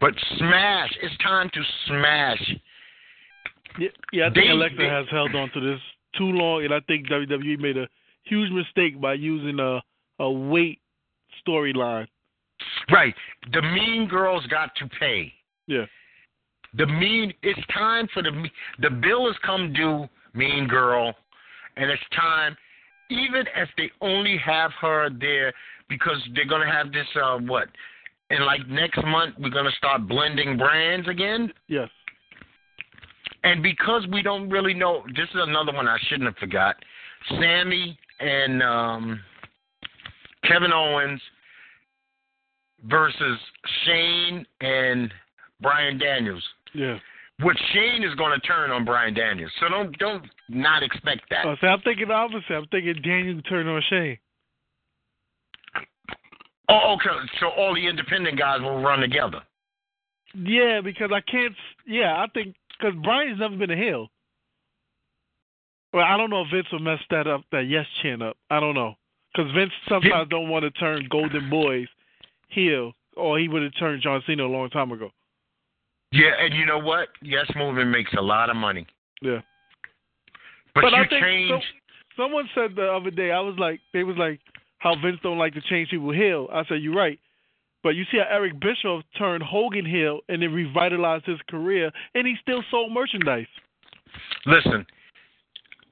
[0.00, 0.90] But smash.
[1.02, 2.54] It's time to smash.
[3.78, 5.80] Yeah, yeah I think They- Alexa they- has held on to this
[6.16, 7.88] too long, and I think WWE made a
[8.24, 9.80] huge mistake by using a
[10.18, 10.78] a weight
[11.46, 12.06] storyline.
[12.92, 13.14] Right.
[13.52, 15.32] The mean girls got to pay.
[15.66, 15.86] Yeah.
[16.76, 17.32] The mean.
[17.42, 18.30] It's time for the
[18.80, 21.14] the bill has come due, mean girl,
[21.76, 22.56] and it's time.
[23.10, 25.52] Even if they only have her there
[25.88, 27.68] because they're gonna have this uh what,
[28.30, 31.52] and like next month we're gonna start blending brands again.
[31.68, 31.88] Yes.
[33.44, 36.76] And because we don't really know, this is another one I shouldn't have forgot.
[37.28, 39.20] Sami and um,
[40.44, 41.20] Kevin Owens
[42.84, 43.38] versus
[43.84, 45.12] Shane and
[45.60, 46.42] Brian Daniels.
[46.74, 46.98] Yeah.
[47.42, 49.50] Which Shane is going to turn on Brian Daniels.
[49.58, 51.44] So don't don't not expect that.
[51.46, 52.52] Oh, see, I'm thinking the opposite.
[52.52, 54.18] I'm thinking Daniel turn on Shane.
[56.68, 57.10] Oh, okay.
[57.40, 59.40] So all the independent guys will run together.
[60.34, 61.54] Yeah, because I can't.
[61.86, 64.08] Yeah, I think because Brian's never been a heel.
[65.92, 68.36] Well, I don't know if Vince will mess that up, that yes chin up.
[68.50, 68.94] I don't know
[69.34, 71.88] because Vince sometimes don't want to turn Golden Boys
[72.48, 75.10] heel, or he would have turned John Cena a long time ago.
[76.12, 77.08] Yeah, and you know what?
[77.22, 78.86] Yes Movement makes a lot of money.
[79.22, 79.40] Yeah.
[80.74, 81.50] But, But you I think change.
[81.50, 81.60] so-
[82.14, 84.38] Someone said the other day, I was like, they was like,
[84.78, 86.46] how Vince don't like to change people heel.
[86.52, 87.18] I said, you're right.
[87.82, 92.26] But you see how Eric Bischoff turned Hogan heel and then revitalized his career, and
[92.26, 93.46] he still sold merchandise.
[94.44, 94.84] Listen,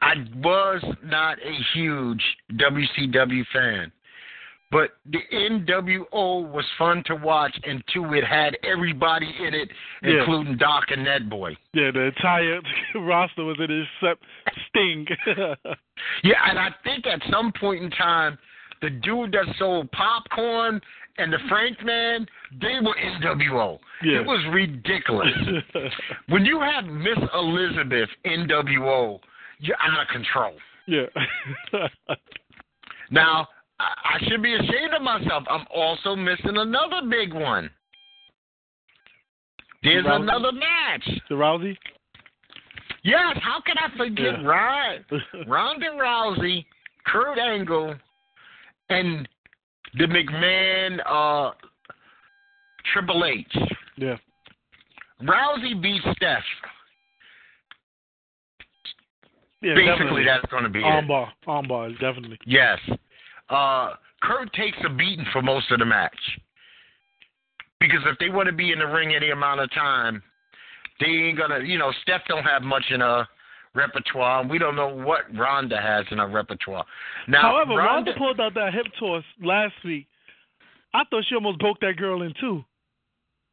[0.03, 3.91] I was not a huge WCW fan,
[4.71, 9.69] but the NWO was fun to watch and until it had everybody in it,
[10.03, 10.21] Yeah.
[10.21, 11.57] including Doc and Ned Boy.
[11.73, 12.61] Yeah, the entire
[12.95, 14.23] roster was in it except
[14.69, 15.07] Sting.
[16.25, 18.39] Yeah, and I think at some point in time,
[18.81, 20.81] the dude that sold popcorn
[21.19, 22.27] and the Frank man,
[22.61, 23.79] they were NWO.
[24.03, 24.21] Yeah.
[24.21, 25.29] It was ridiculous.
[26.31, 29.19] when you have Miss Elizabeth NWO,
[29.59, 30.55] you're out of control.
[30.87, 31.05] yeah.
[33.11, 33.49] Now,
[33.81, 35.45] I I should be ashamed of myself.
[35.51, 37.71] I'm also missing another big one.
[39.83, 41.09] There's another match.
[41.31, 41.77] the Rousey?
[43.03, 44.47] Yes, how can I forget Yeah.
[44.47, 45.05] Ryan,
[45.47, 46.67] Ronda Rousey,
[47.07, 47.95] Kurt Angle,
[48.91, 49.27] and
[49.95, 51.53] the McMahon uh,
[52.93, 53.47] Triple H.
[53.97, 54.17] yeah.
[55.23, 56.43] Rousey beats Steph.
[59.63, 60.25] Yeah, Basically, definitely.
[60.25, 60.85] that's going to be it.
[60.85, 61.29] Armbar.
[61.47, 62.39] Armbar, definitely.
[62.47, 62.79] Yes.
[63.51, 66.17] Uh, Kurt takes a beating for most of the match.
[67.81, 70.23] Because if they want to be in the ring any amount of time,
[71.01, 71.61] they ain't gonna.
[71.61, 73.27] You know, Steph don't have much in her
[73.75, 76.85] repertoire, and we don't know what Ronda has in her repertoire.
[77.27, 80.07] Now, However, Ronda, Ronda pulled out that hip toss last week.
[80.93, 82.65] I thought she almost broke that girl in two.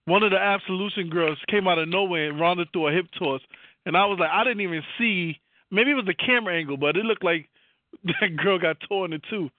[0.05, 3.41] One of the Absolution girls came out of nowhere and Ronda threw a hip toss,
[3.85, 5.39] and I was like, I didn't even see.
[5.71, 7.47] Maybe it was the camera angle, but it looked like
[8.03, 9.49] that girl got torn in two.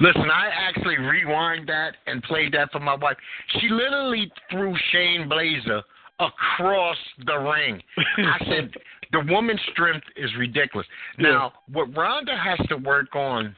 [0.00, 3.16] Listen, I actually rewind that and played that for my wife.
[3.60, 5.82] She literally threw Shane Blazer
[6.18, 6.96] across
[7.26, 7.82] the ring.
[8.18, 8.70] I said,
[9.12, 10.86] the woman's strength is ridiculous.
[11.18, 13.54] Now, what Ronda has to work on,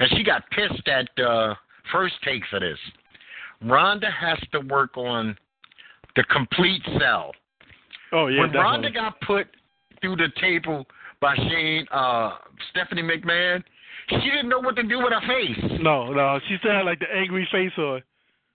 [0.00, 1.54] and she got pissed at uh,
[1.92, 2.78] first take for this.
[3.62, 5.36] Ronda has to work on
[6.16, 7.32] the complete sell.
[8.12, 8.60] Oh yeah, when definitely.
[8.60, 9.46] Ronda got put
[10.00, 10.86] through the table
[11.20, 12.36] by Shane, uh,
[12.70, 13.62] Stephanie McMahon,
[14.10, 15.80] she didn't know what to do with her face.
[15.80, 18.02] no, no, she still had like the angry face on.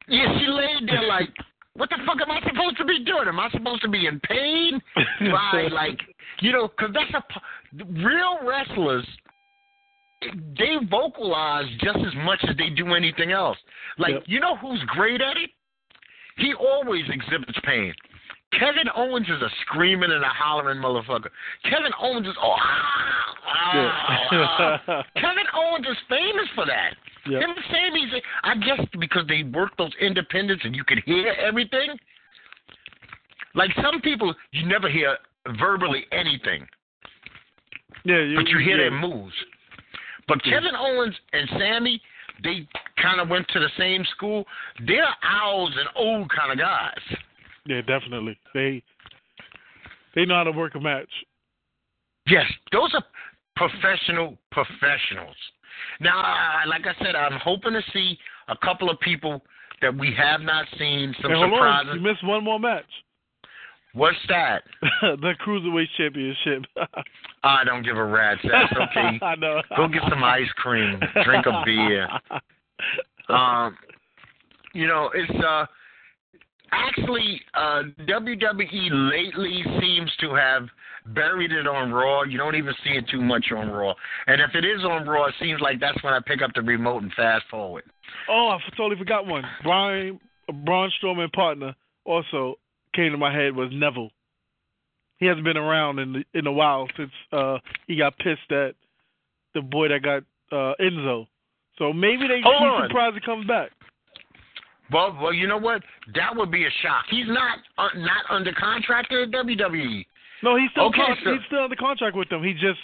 [0.08, 1.30] Yeah, she laid there like,
[1.76, 3.28] what the fuck am I supposed to be doing?
[3.28, 4.82] Am I supposed to be in pain?
[5.22, 6.00] Right, like,
[6.42, 7.24] you know, because that's a
[8.04, 9.06] real wrestlers.
[10.58, 13.58] They vocalize just as much as they do anything else.
[13.98, 14.24] Like, Yep.
[14.28, 15.50] you know who's great at it?
[16.38, 17.94] He always exhibits pain.
[18.54, 21.30] Kevin Owens is a screaming and a hollering motherfucker.
[21.64, 25.04] Kevin Owens is oh, ah, ah.
[25.16, 26.96] Kevin Owens is famous for that.
[27.30, 27.42] Yep.
[27.42, 31.96] Him and Sami, I guess because they work those independents and you can hear everything.
[33.54, 35.18] Like some people, you never hear
[35.60, 36.66] verbally anything,
[38.06, 38.90] yeah, you, but you hear yeah.
[38.90, 39.34] their moves.
[40.28, 40.54] But Yeah.
[40.60, 42.02] Kevin Owens and Sami,
[42.44, 42.68] they
[43.02, 44.46] kind of went to the same school.
[44.88, 47.20] They're owls and old kind of guys.
[47.70, 48.36] Yeah, definitely.
[48.56, 48.82] They
[50.16, 51.08] they know how to work a match.
[52.26, 53.04] Yes, those are
[53.56, 55.36] professional professionals.
[56.02, 58.18] Now, like I said, I'm hoping to see
[58.48, 59.44] a couple of people
[59.84, 61.14] that we have not seen.
[61.22, 61.92] Some on, surprises.
[61.94, 62.90] you missed one more match.
[63.94, 64.64] What's that?
[65.02, 66.66] the cruiserweight championship.
[67.44, 68.74] I don't give a rat's ass.
[68.74, 69.62] Okay, I know.
[69.78, 72.10] go get some ice cream, drink a beer.
[73.30, 73.78] Um,
[74.74, 75.66] you know, it's uh
[76.72, 80.68] actually uh WWE lately seems to have
[81.14, 82.24] buried it on Raw.
[82.24, 83.94] You don't even see it too much on Raw.
[84.28, 86.62] And if it is on Raw, it seems like that's when I pick up the
[86.62, 87.84] remote and fast forward.
[88.30, 89.44] oh, I totally forgot one.
[89.64, 90.20] Brian
[90.66, 92.56] Braun Strowman partner also
[92.96, 94.10] came to my head was Neville.
[95.18, 97.58] He hasn't been around in the, in a while since uh
[97.88, 98.76] he got pissed at
[99.54, 101.28] the boy that got uh Enzo.
[101.78, 102.88] So maybe they Hold on.
[102.90, 103.72] surprised he comes back.
[104.92, 105.82] Well, well, you know what?
[106.16, 107.06] That would be a shock.
[107.10, 110.06] He's not uh, not under contract at WWE.
[110.42, 112.44] No, he's still Okay, con- so- he's still under contract with them.
[112.44, 112.80] He just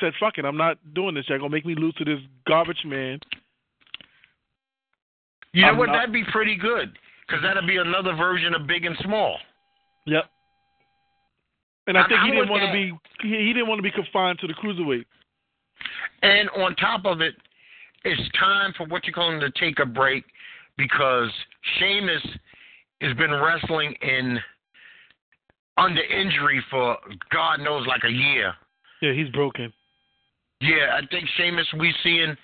[0.00, 1.24] said, "Fuck it, I'm not doing this.
[1.28, 3.18] You're gonna make me lose to this garbage man."
[5.52, 5.86] You know I'm what?
[5.86, 9.38] not- That'd be pretty good because that'd be another version of Big and Small.
[10.06, 10.24] Yep.
[11.88, 13.90] And I I'm- think he didn't want to be he, he didn't want to be
[13.90, 15.04] confined to the cruiserweight.
[16.22, 17.34] And on top of it,
[18.04, 20.24] it's time for what you call him to take a break
[20.76, 21.30] because
[21.78, 22.22] Sheamus
[23.00, 24.38] has been wrestling in
[25.78, 26.96] under injury for
[27.32, 28.54] God knows like a year.
[29.02, 29.72] Yeah, he's broken.
[30.60, 32.34] Yeah, I think Sheamus we seeing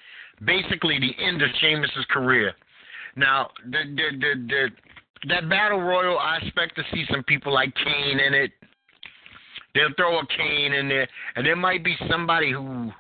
[0.44, 2.52] basically the end of Sheamus's career.
[3.16, 4.68] Now, the the the, the
[5.28, 8.50] that battle royal, I expect to see some people like Kane in it.
[9.74, 12.92] They'll throw a Kane in there, and there might be somebody who,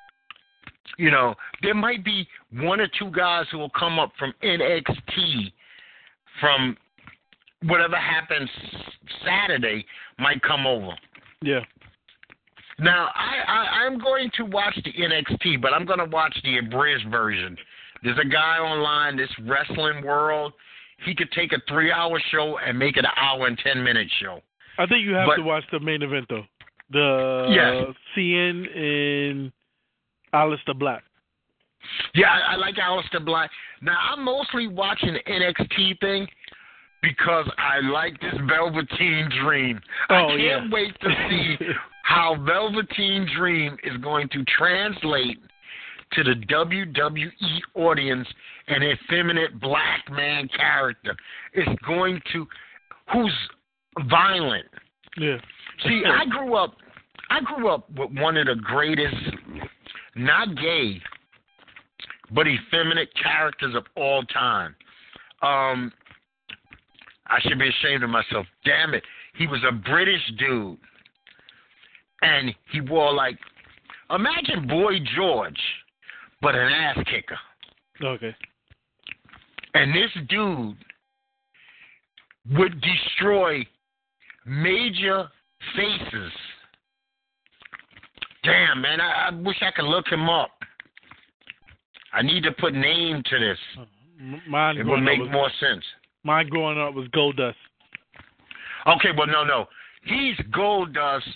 [0.98, 5.52] you know, there might be one or two guys who will come up from NXT,
[6.40, 6.76] from
[7.64, 8.48] whatever happens
[9.24, 9.84] Saturday
[10.18, 10.92] might come over.
[11.42, 11.60] Yeah.
[12.78, 16.58] Now, I, I I'm going to watch the NXT, but I'm going to watch the
[16.58, 17.56] abridged version.
[18.02, 20.52] There's a guy online, this wrestling world.
[21.04, 24.40] He could take a three-hour show and make it an hour and ten minute show.
[24.78, 26.44] I think you have But- to watch the main event though.
[26.90, 27.96] The Yes.
[28.16, 29.52] Cien and
[30.34, 31.02] Aleister Black.
[32.14, 33.50] Yeah, I, I like Aleister Black.
[33.80, 36.26] Now I'm mostly watching the NXT thing
[37.02, 39.80] because I like this Velveteen Dream.
[40.08, 40.60] Oh, I can't yeah.
[40.70, 41.56] wait to see
[42.04, 45.38] how Velveteen Dream is going to translate
[46.12, 47.30] to the WWE
[47.74, 48.28] audience
[48.68, 51.16] an effeminate black man character.
[51.52, 52.46] It's going to
[53.12, 53.34] who's
[54.08, 54.66] violent.
[55.18, 55.38] Yeah.
[55.84, 56.76] See, I grew up
[57.30, 59.16] I grew up with one of the greatest
[60.16, 61.00] not gay
[62.34, 64.74] but effeminate characters of all time.
[65.42, 65.92] Um
[67.26, 68.46] I should be ashamed of myself.
[68.64, 69.02] Damn it.
[69.36, 70.78] He was a British dude.
[72.22, 73.38] And he wore like
[74.10, 75.60] imagine Boy George
[76.40, 77.38] but an ass kicker.
[78.02, 78.34] Okay.
[79.74, 80.76] And this dude
[82.50, 83.64] would destroy
[84.44, 85.28] major
[85.76, 86.32] faces.
[88.44, 90.50] Damn, man, I, I wish I could look him up.
[92.12, 93.58] I need to put name to this.
[94.20, 95.84] M- Mine It would make was, more sense.
[96.24, 97.56] mine growing up was Gold Dust.
[98.86, 99.66] Okay, well, no, no.
[100.04, 101.26] He's Gold Dust.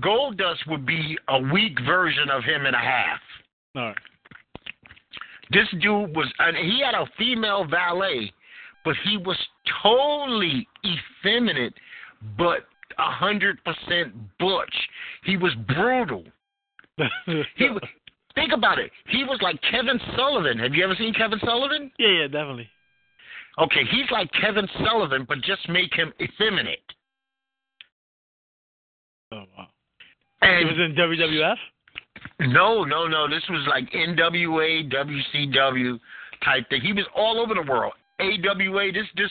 [0.00, 3.20] Gold Dust would be a weak version of him and a half.
[3.74, 3.96] All right.
[5.50, 8.32] This dude was, and he had a female valet,
[8.84, 9.36] but he was
[9.82, 11.74] totally effeminate,
[12.36, 12.66] but
[12.98, 14.74] a hundred percent butch.
[15.26, 16.24] He was brutal.
[17.56, 17.82] He was,
[18.34, 18.90] think about it.
[19.08, 20.58] He was like Kevin Sullivan.
[20.58, 21.90] Have you ever seen Kevin Sullivan?
[21.98, 22.68] yeah, yeah, definitely.
[23.58, 26.84] Okay, he's like Kevin Sullivan, but just make him effeminate.
[29.32, 29.66] Oh wow.
[30.42, 31.56] It was in WWF.
[32.52, 33.28] no, no, no.
[33.28, 35.98] This was like NWA, WCW
[36.44, 36.82] type thing.
[36.82, 37.94] He was all over the world.
[38.20, 38.92] AWA.
[38.92, 39.30] This this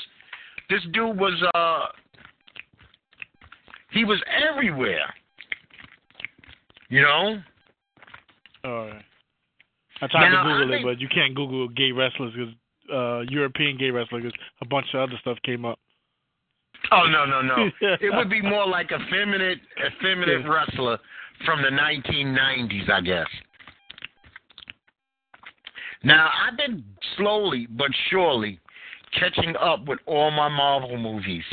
[0.70, 1.86] this dude was uh
[3.92, 4.22] he was
[4.52, 5.14] everywhere.
[6.90, 7.42] You know?
[8.64, 9.02] All right.
[10.02, 12.54] I tried Now, to I Google it, think- but you can't Google gay wrestlers because
[12.94, 14.24] uh, European gay wrestlers.
[14.24, 15.80] 'cause a bunch of other stuff came up.
[16.92, 17.70] Oh no, no, no.
[17.82, 20.48] it would be more like a feminine effeminate Yeah.
[20.54, 21.00] wrestler
[21.46, 23.28] from the 1990s, I guess.
[26.04, 26.84] Now, I've been
[27.18, 28.60] slowly but surely
[29.18, 31.44] catching up with all my Marvel movies.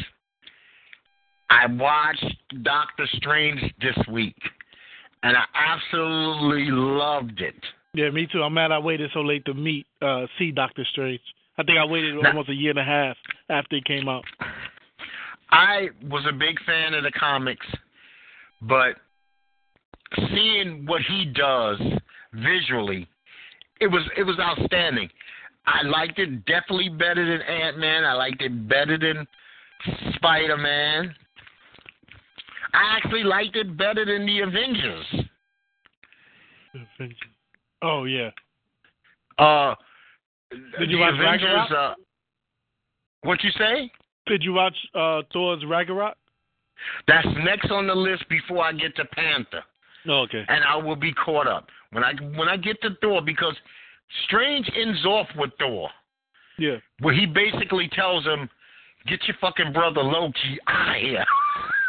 [1.48, 2.24] I watched
[2.62, 4.36] Doctor Strange this week,
[5.22, 7.54] and I absolutely loved it.
[7.94, 8.42] Yeah, me too.
[8.42, 11.20] I'm mad I waited so late to meet uh see Doctor Strange.
[11.58, 13.16] I think I waited Now- almost a year and a half
[13.48, 14.24] after it came out.
[15.50, 17.66] I was a big fan of the comics,
[18.62, 18.96] but
[20.34, 21.78] seeing what he does
[22.32, 23.06] visually,
[23.80, 25.10] it was it was outstanding.
[25.66, 28.04] I liked it definitely better than Ant Man.
[28.04, 29.26] I liked it better than
[30.14, 31.14] Spider Man.
[32.74, 35.06] I actually liked it better than the Avengers.
[37.82, 38.30] Oh yeah.
[39.38, 39.74] Uh,
[40.78, 41.70] Did you the watch Avengers, Ragnarok?
[41.70, 41.94] Uh,
[43.22, 43.90] what you say?
[44.26, 46.16] Did you watch uh Thor's Ragnarok?
[47.06, 49.62] That's next on the list before I get to Panther.
[50.04, 50.44] No, okay.
[50.48, 53.54] and I will be caught up when I when I get to Thor because
[54.26, 55.88] Strange ends off with Thor,
[56.58, 56.76] Yeah.
[57.00, 58.48] where he basically tells him,
[59.06, 61.24] "Get your fucking brother Loki out of here."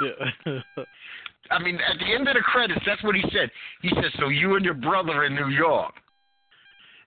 [0.02, 0.60] Yeah.
[1.52, 3.52] I mean, at the end of the credits, that's what he said.
[3.82, 5.94] He said, "So you and your brother in New York?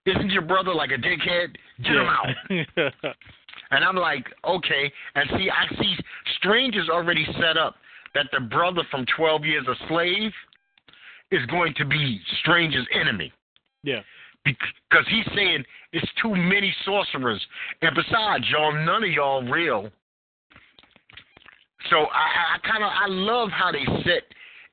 [0.04, 1.56] Isn't your brother like a dickhead?
[1.82, 3.14] Get him out."
[3.70, 4.92] And I'm like, okay.
[5.14, 5.96] And see, I see
[6.38, 7.74] Strange is already set up
[8.14, 10.32] that the brother from 12 Years a Slave
[11.32, 13.32] is going to be Strange's enemy.
[13.82, 14.00] yeah.
[14.44, 17.44] Because he's saying it's too many sorcerers.
[17.82, 19.90] And besides, y'all, none of y'all real.
[21.90, 24.22] So I, I kind of I love how they set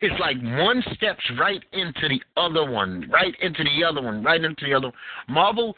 [0.03, 4.43] it's like one steps right into the other one, right into the other one, right
[4.43, 4.88] into the other.
[4.88, 4.95] One.
[5.30, 5.78] Marvel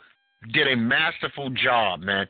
[0.51, 2.25] did a masterful job, man.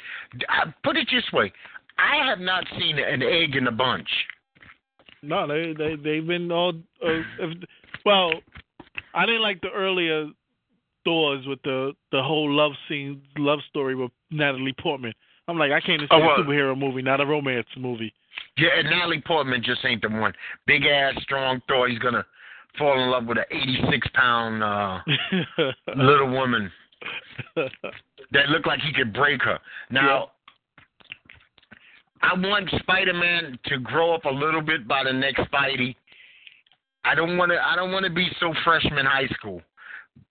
[0.49, 1.53] I, put it this way,
[1.97, 4.10] I have not seen an egg in a bunch.
[5.22, 6.74] No, they they they've been all.
[7.03, 7.58] Uh, if,
[8.06, 8.32] well,
[9.14, 10.28] I didn't like the earlier
[11.06, 15.14] Thors with the the whole love scene, love story with Natalie Portman.
[15.47, 18.14] I'm like, I can't see Oh, well- a superhero movie, not a romance movie.
[18.57, 20.33] Yeah, and Natalie Portman just ain't the one.
[20.65, 21.89] Big ass, strong Thor.
[21.89, 22.25] He's gonna
[22.77, 24.99] fall in love with an 86 pound uh,
[25.95, 26.71] little woman
[27.55, 29.59] that looked like he could break her.
[29.89, 30.31] Now,
[32.21, 35.95] I want Spider Man to grow up a little bit by the next Spidey.
[37.03, 37.59] I don't want to.
[37.59, 39.61] I don't want to be so freshman high school.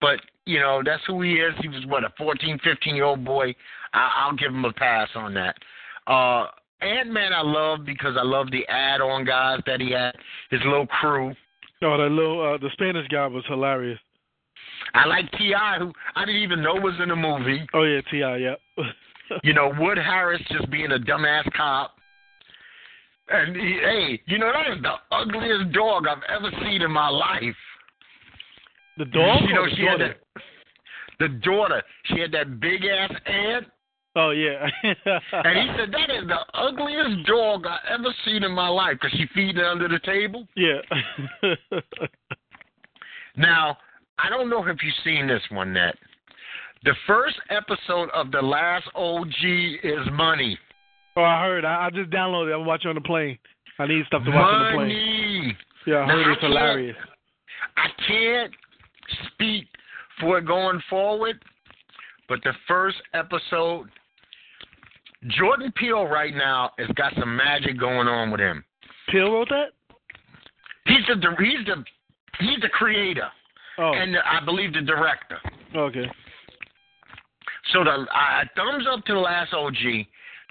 [0.01, 1.53] But you know, that's who he is.
[1.61, 3.53] He was what a 14, 15 year old boy.
[3.93, 5.55] I, I'll give him a pass on that.
[6.07, 6.47] Uh,
[6.83, 10.11] Ant Man, I love because I love the add-on guys that he had,
[10.51, 11.33] his little crew.
[11.81, 13.99] Oh, that little uh, the Spanish guy was hilarious.
[14.93, 17.65] I like T.I., who I didn't even know was in the movie.
[17.73, 18.55] Oh yeah, T.I., yeah.
[19.41, 21.95] You know, Wood Harris just being a dumbass cop.
[23.29, 27.07] And he, hey, you know that is the ugliest dog I've ever seen in my
[27.07, 27.55] life.
[28.97, 29.41] the dog.
[29.47, 30.17] You know, she had that.
[31.19, 33.67] The daughter, she had that big ass ant,
[34.15, 34.67] Oh yeah.
[34.83, 39.17] and he said that is the ugliest dog I ever seen in my life because
[39.17, 40.47] she feeding it under the table.
[40.55, 40.79] yeah.
[43.35, 43.77] Now,
[44.19, 45.95] I don't know if you've seen this one, Net.
[46.83, 49.27] The first episode of The Last OG
[49.83, 50.57] is Money.
[51.17, 51.65] oh, I heard.
[51.65, 52.51] I, I just downloaded.
[52.51, 52.59] it.
[52.59, 53.37] I'm watching on the plane.
[53.79, 54.87] I need stuff to watch on the plane.
[54.87, 55.57] Money.
[55.87, 56.95] Yeah, I Now, heard I it's can't- hilarious.
[57.77, 58.53] I can't
[59.33, 59.65] speak
[60.19, 61.41] for it going forward,
[62.29, 63.87] but the first episode,
[65.27, 68.63] Jordan Peele right now has got some magic going on with him.
[69.09, 69.67] Peele wrote that.
[70.85, 71.83] He's the he's the
[72.39, 73.29] he's the creator
[73.79, 75.37] Oh, and the, I believe the director.
[75.75, 76.05] okay.
[77.71, 79.75] So the uh, thumbs up to the last OG.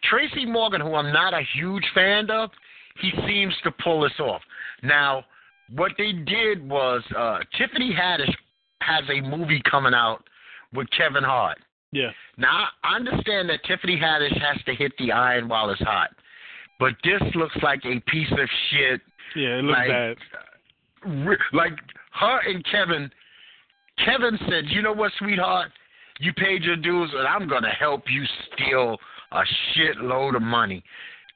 [0.05, 2.51] Tracy Morgan, who I'm not a huge fan of,
[3.01, 4.41] he seems to pull this off.
[4.83, 5.25] Now,
[5.75, 8.35] what they did was uh, Tiffany Haddish
[8.81, 10.25] has a movie coming out
[10.73, 11.59] with Kevin Hart.
[11.93, 12.11] Yeah.
[12.38, 16.11] Now, I understand that Tiffany Haddish has to hit the iron while it's hot,
[16.80, 19.01] but this looks like a piece of shit.
[19.36, 20.16] Yeah, it looks Like, bad.
[21.26, 21.72] Re- Like
[22.12, 23.11] her and Kevin.
[24.05, 25.70] Kevin said, "You know what, sweetheart?
[26.18, 28.99] You paid your dues, and I'm gonna help you steal
[29.32, 29.43] a
[29.74, 30.82] shitload of money."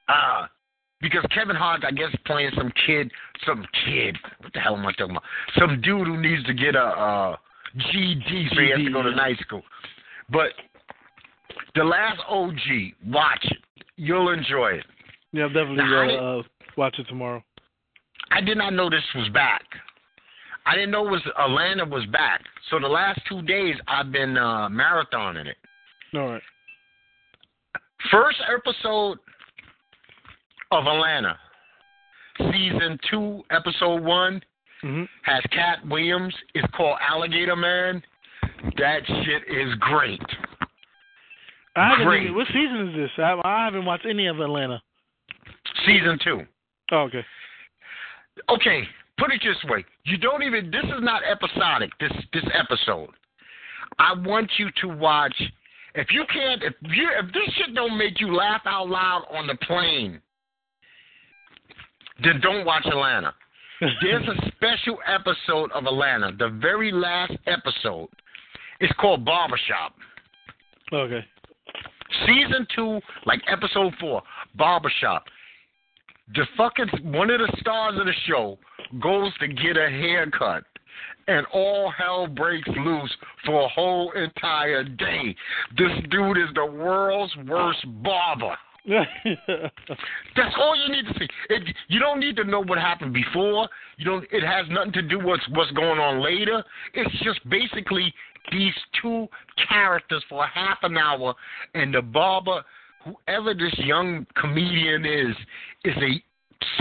[0.09, 0.47] Uh
[1.01, 3.13] because Kevin Hart, I guess, playing some kid,
[3.45, 4.17] some kid.
[4.41, 5.25] What the hell am I talking about?
[5.59, 7.37] Some dude who needs to get a uh,
[7.77, 9.63] GED, so he has to go to night school.
[10.31, 10.51] But
[11.75, 12.57] the last OG,
[13.07, 13.59] watch it.
[13.97, 14.87] You'll enjoy it.
[15.33, 16.43] Yeah, definitely uh,
[16.77, 17.43] watch it tomorrow.
[18.31, 19.63] I did not know this was back.
[20.67, 22.43] I didn't know it was Atlanta was back.
[22.71, 25.57] So the last two days I've been uh marathoning it.
[26.15, 26.43] All right.
[28.11, 29.19] First episode
[30.73, 31.39] of Atlanta,
[32.39, 34.43] season two, episode one,
[34.83, 36.35] hmm has Katt Williams.
[36.55, 38.03] It's called Alligator Man.
[38.79, 40.21] That shit is great.
[41.77, 42.23] I haven't Great.
[42.25, 43.11] even, what season is this?
[43.19, 44.83] I, I haven't watched any of Atlanta.
[45.85, 46.41] Season two.
[46.91, 47.25] Oh, okay.
[48.49, 48.83] Okay,
[49.19, 49.85] put it this way.
[50.05, 53.11] You don't even this is not episodic, this this episode.
[53.99, 55.35] I want you to watch
[55.95, 59.47] if you can't if you if this shit don't make you laugh out loud on
[59.47, 60.21] the plane,
[62.23, 63.35] then don't watch Atlanta.
[64.03, 68.09] There's a special episode of Atlanta, the very last episode.
[68.81, 69.95] It's called Barbershop.
[70.93, 71.25] okay.
[72.27, 74.23] Season two, like episode four,
[74.55, 75.25] Barbershop.
[76.35, 78.59] The fucking one of the stars of the show
[79.01, 80.65] goes to get a haircut,
[81.29, 83.15] and all hell breaks loose
[83.45, 85.35] for a whole entire day.
[85.77, 88.57] This dude is the world's worst barber.
[88.87, 91.27] That's all you need to see.
[91.51, 93.69] It, you don't need to know what happened before.
[93.97, 94.25] You don't.
[94.31, 96.63] It has nothing to do with what's going on later.
[96.95, 98.15] It's just basically
[98.53, 99.27] these two
[99.69, 101.35] characters for half an hour,
[101.75, 102.63] and the barber,
[103.05, 105.37] whoever this young comedian is,
[105.85, 106.23] is a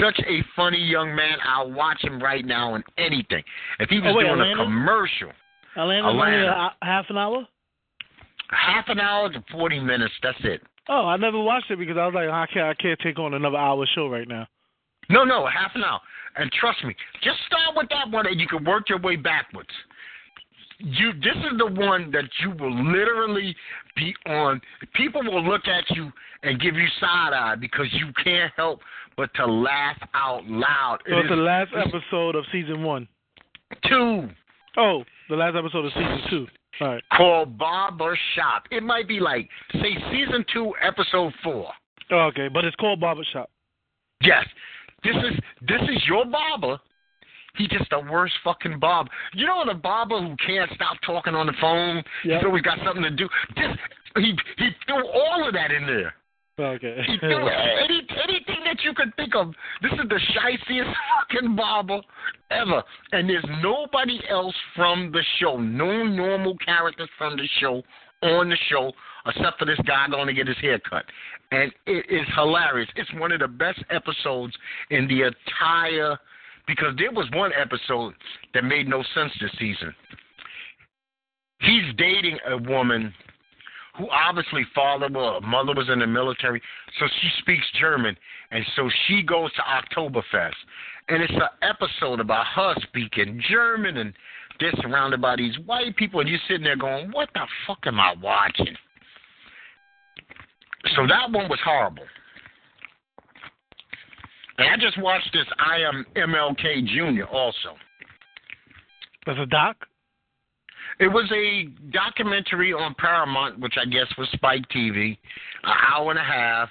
[0.01, 1.37] such a funny young man.
[1.43, 3.43] I'll watch him right now in anything.
[3.79, 4.61] If he was Oh, wait, doing Atlanta?
[4.61, 5.31] a commercial,
[5.75, 6.73] Atlanta's only a, Atlanta.
[6.81, 7.47] a half an hour.
[8.49, 10.13] half an hour to forty minutes.
[10.23, 10.61] That's it.
[10.87, 13.33] Oh, I never watched it because I was like, I can't, I can't take on
[13.33, 14.47] another hour show right now.
[15.09, 15.99] No, no, half an hour.
[16.37, 19.69] And trust me, just start with that one and you can work your way backwards.
[20.85, 23.55] You this is the one that you will literally
[23.95, 24.61] be on.
[24.93, 26.11] People will look at you
[26.43, 28.79] and give you side eye because you can't help
[29.17, 30.99] but to laugh out loud.
[31.07, 33.07] So It it's the is last episode of season one.
[33.87, 34.29] two
[34.77, 36.47] Oh, the last episode of season two.
[36.81, 37.03] All right.
[37.15, 38.63] called Barber Shop.
[38.69, 41.71] It might be like say season two, episode four.
[42.11, 43.49] Oh, okay, but it's called Barbershop.
[44.21, 44.45] Yes,
[45.03, 46.79] this is this is your barber.
[47.57, 49.09] He just the worst fucking barber.
[49.33, 52.03] You know the barber who can't stop talking on the phone.
[52.23, 52.39] Yep.
[52.39, 53.27] He's always got something to do.
[53.55, 53.77] This
[54.17, 56.13] he he threw all of that in there.
[56.57, 57.01] Okay.
[57.05, 57.47] He threw
[57.83, 59.53] any, anything that you could think of.
[59.81, 60.93] This is the shiciest
[61.29, 61.99] fucking barber
[62.49, 62.81] ever.
[63.11, 67.83] And there's nobody else from the show, no normal characters from the show
[68.23, 68.91] on the show,
[69.27, 71.03] except for this guy going to get his hair cut.
[71.51, 72.89] And it is hilarious.
[72.95, 74.53] It's one of the best episodes
[74.89, 76.17] in the entire.
[76.67, 78.13] Because there was one episode
[78.53, 79.93] that made no sense this season.
[81.59, 83.13] He's dating a woman
[83.97, 86.61] who obviously father or mother was in the military,
[86.99, 88.15] so she speaks German,
[88.51, 90.53] and so she goes to Oktoberfest,
[91.07, 94.13] and it's an episode about her speaking German, and
[94.59, 97.99] they're surrounded by these white people, and you're sitting there going, "What the fuck am
[97.99, 98.77] I watching?"
[100.95, 102.05] So that one was horrible.
[104.57, 107.25] And I just watched this I Am MLK Jr.
[107.25, 107.75] also.
[109.27, 109.77] Was a doc.
[110.99, 115.17] It was a documentary on Paramount, which I guess was Spike TV,
[115.63, 116.69] an hour and a half.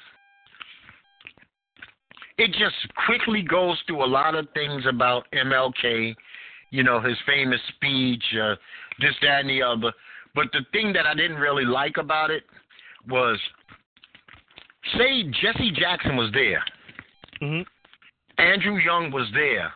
[2.38, 2.74] It just
[3.06, 6.14] quickly goes through a lot of things about MLK,
[6.70, 8.54] you know, his famous speech, uh,
[8.98, 9.92] this, that, and the other.
[10.34, 12.44] But the thing that I didn't really like about it
[13.08, 13.38] was,
[14.96, 16.64] say Jesse Jackson was there,
[17.40, 17.62] hmm
[18.44, 19.72] Andrew Young was there,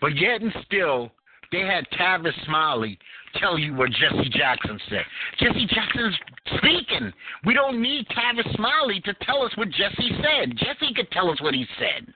[0.00, 1.12] but yet and still
[1.52, 2.98] they had Tavis Smiley
[3.36, 5.04] tell you what Jesse Jackson said.
[5.38, 6.16] Jesse Jackson's
[6.58, 7.12] speaking.
[7.44, 10.56] We don't need Tavis Smiley to tell us what Jesse said.
[10.56, 12.12] Jesse could tell us what he said.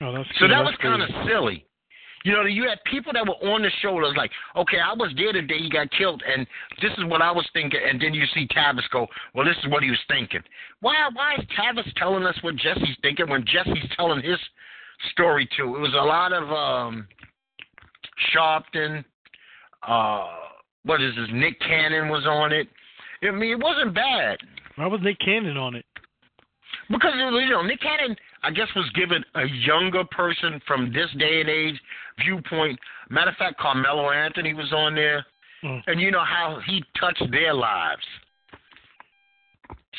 [0.00, 1.64] Oh, that's So that That's was kind of silly.
[2.24, 4.92] You know, you had people that were on the show that was like, okay, I
[4.92, 6.46] was there the day he got killed, and
[6.80, 7.80] this is what I was thinking.
[7.82, 10.42] And then you see Tavis go, well, this is what he was thinking.
[10.80, 14.38] Why, why is Tavis telling us what Jesse's thinking when Jesse's telling his
[15.10, 15.76] story too?
[15.76, 17.06] It was a lot of um,
[18.34, 19.04] Sharpton.
[19.86, 20.26] Uh,
[20.84, 21.28] what is this?
[21.32, 22.68] Nick Cannon was on it.
[23.22, 24.38] I mean, it wasn't bad.
[24.76, 25.84] Why was Nick Cannon on it?
[26.90, 31.40] Because you know, Nick Cannon, I guess, was given a younger person from this day
[31.40, 31.80] and age
[32.24, 32.78] viewpoint.
[33.08, 35.24] Matter of fact, Carmelo Anthony was on there,
[35.64, 35.80] Mm.
[35.86, 38.02] and you know how he touched their lives.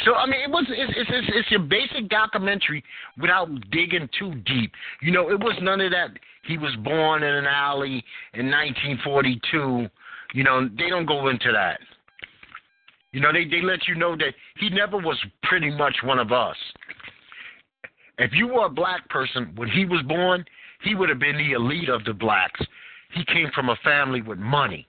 [0.05, 2.83] So I mean, it was it's it's it's, it's your basic documentary
[3.19, 4.71] without digging too deep.
[5.01, 6.09] You know, it was none of that.
[6.45, 9.87] He was born in an alley in 1942.
[10.33, 11.79] You know, they don't go into that.
[13.11, 16.31] You know, they they let you know that he never was pretty much one of
[16.31, 16.57] us.
[18.17, 20.43] If you were a black person when he was born,
[20.83, 22.61] he would have been the elite of the blacks.
[23.13, 24.87] He came from a family with money.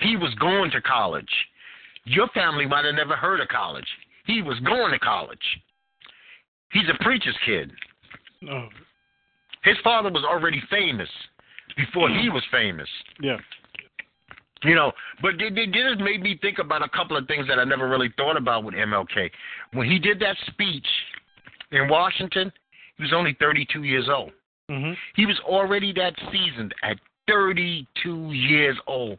[0.00, 1.30] He was going to college.
[2.04, 3.86] Your family might have never heard of college.
[4.26, 5.38] He was going to college.
[6.72, 7.72] He's a preacher's kid.
[8.50, 8.68] Oh,
[9.64, 11.08] His father was already famous
[11.76, 12.88] before he was famous.
[13.20, 13.36] yeah.
[14.62, 14.92] You know,
[15.22, 17.88] but they, they just made me think about a couple of things that I never
[17.88, 19.30] really thought about with MLK.
[19.72, 20.86] When he did that speech
[21.72, 22.52] in Washington,
[22.98, 24.32] he was only 32 years old.
[24.68, 29.18] hmm He was already that seasoned at 32 years old.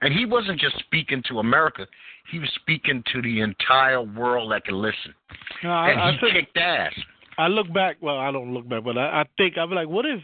[0.00, 1.86] And he wasn't just speaking to America,
[2.30, 5.14] he was speaking to the entire world that could listen.
[5.62, 6.92] No, I, and I, he think, kicked ass.
[7.38, 7.96] I look back.
[8.00, 10.20] Well, I don't look back, but I, I think I'd be like, what if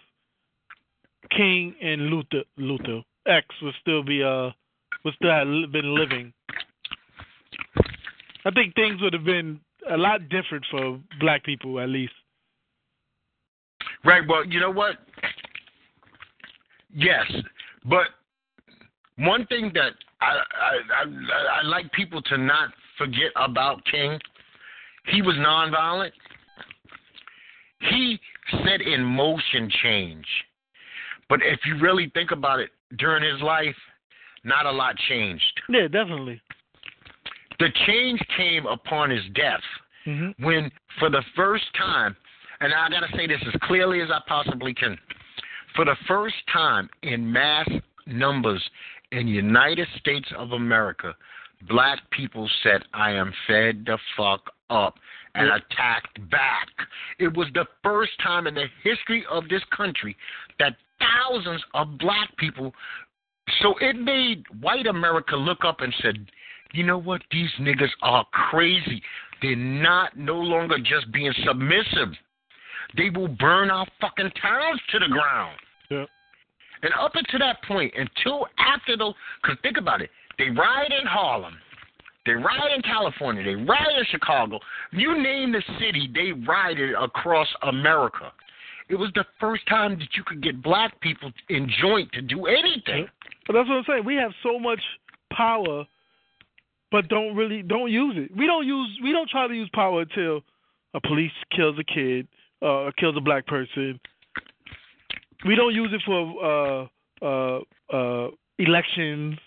[1.31, 4.51] King and Luther, Luther X would still be uh
[5.05, 6.33] would still have been living?
[8.45, 12.13] I think things would have been a lot different for black people, at least.
[14.05, 14.23] Right.
[14.29, 14.97] Well, you know what?
[16.95, 17.31] Yes,
[17.85, 18.07] but
[19.17, 24.19] one thing that I I, I I like people to not forget about King,
[25.07, 26.13] he was nonviolent.
[27.91, 28.19] He
[28.65, 30.27] set in motion change,
[31.29, 33.77] but if you really think about it, during his life,
[34.45, 35.61] not a lot changed.
[35.69, 36.41] Yeah, definitely.
[37.59, 39.63] The change came upon his death
[40.05, 42.17] hmm when for the first time,
[42.61, 44.97] and I got to say this as clearly as I possibly can,
[45.75, 47.69] for the first time in mass
[48.07, 48.63] numbers
[49.13, 51.15] in United States of America,
[51.69, 54.95] black people said, I am fed the fuck up
[55.35, 56.69] and attacked back.
[57.19, 60.17] It was the first time in the history of this country
[60.59, 62.73] that thousands of black people
[63.61, 66.27] So it made white America look up and said,
[66.73, 67.23] you know what?
[67.31, 69.03] These niggas are crazy.
[69.41, 72.15] They're not no longer just being submissive.
[72.97, 75.57] They will burn our fucking towns to the ground.
[75.91, 76.05] Yeah.
[76.87, 79.13] And up until that point, until after the,
[79.43, 81.55] because think about it, they ride in Harlem,
[82.25, 84.61] they ride in California, they ride in Chicago.
[84.93, 88.31] You name the city, they ride it across America.
[88.89, 92.47] It was the first time that you could get black people in joint to do
[92.47, 93.09] anything.
[93.49, 94.05] But that's what I'm saying.
[94.05, 94.81] We have so much
[95.33, 95.85] power,
[96.93, 98.37] but don't really don't use it.
[98.37, 100.43] We don't use we don't try to use power until
[100.95, 102.29] a police kills a kid,
[102.63, 103.99] uh, kills a black person.
[105.47, 106.87] We don't use it for uh,
[107.23, 107.61] uh,
[107.93, 109.39] uh, elections.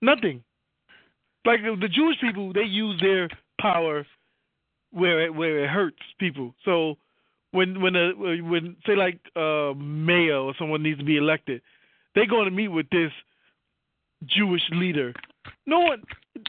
[0.00, 0.42] Nothing.
[1.44, 3.28] Like the Jewish people, they use their
[3.60, 4.06] power
[4.92, 6.54] where it, where it hurts people.
[6.64, 6.96] So
[7.50, 11.62] when when a when say like a mayor or someone needs to be elected,
[12.14, 13.10] they go to meet with this
[14.26, 15.12] Jewish leader.
[15.66, 16.02] No one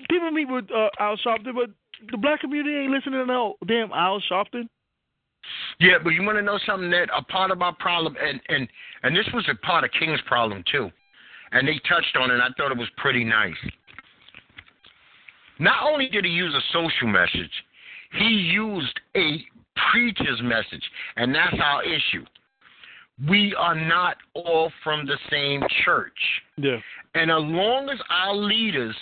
[0.09, 1.69] people meet with uh, Al Sharpton, but
[2.11, 4.67] the black community ain't listening to no damn Al Sharpton.
[5.79, 8.67] Yeah, but you want to know something that a part of our problem, and and
[9.03, 10.89] and this was a part of King's problem too,
[11.51, 12.35] and they touched on it.
[12.35, 13.55] and I thought it was pretty nice.
[15.59, 17.51] Not only did he use a social message,
[18.13, 19.43] he used a
[19.91, 20.83] preacher's message,
[21.15, 22.25] and that's our issue.
[23.29, 26.17] We are not all from the same church.
[26.57, 26.77] Yeah.
[27.13, 28.95] And as long as our leaders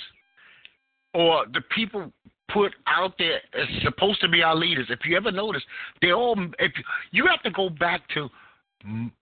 [1.14, 2.12] or the people
[2.54, 5.64] put out there as supposed to be our leaders, if you ever notice,
[6.02, 6.72] they all if
[7.12, 8.30] you have to go back to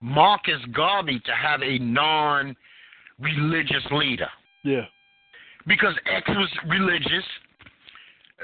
[0.02, 4.30] Marcus Garvey to have a non-religious leader.
[4.64, 4.86] Yeah.
[5.68, 7.24] Because X was religious,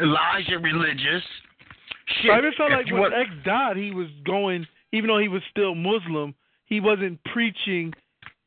[0.02, 1.24] Elijah religious.
[2.22, 2.32] Shit.
[2.32, 5.42] I just felt if like when X died, he was going, even though he was
[5.50, 7.94] still Muslim, he wasn't preaching.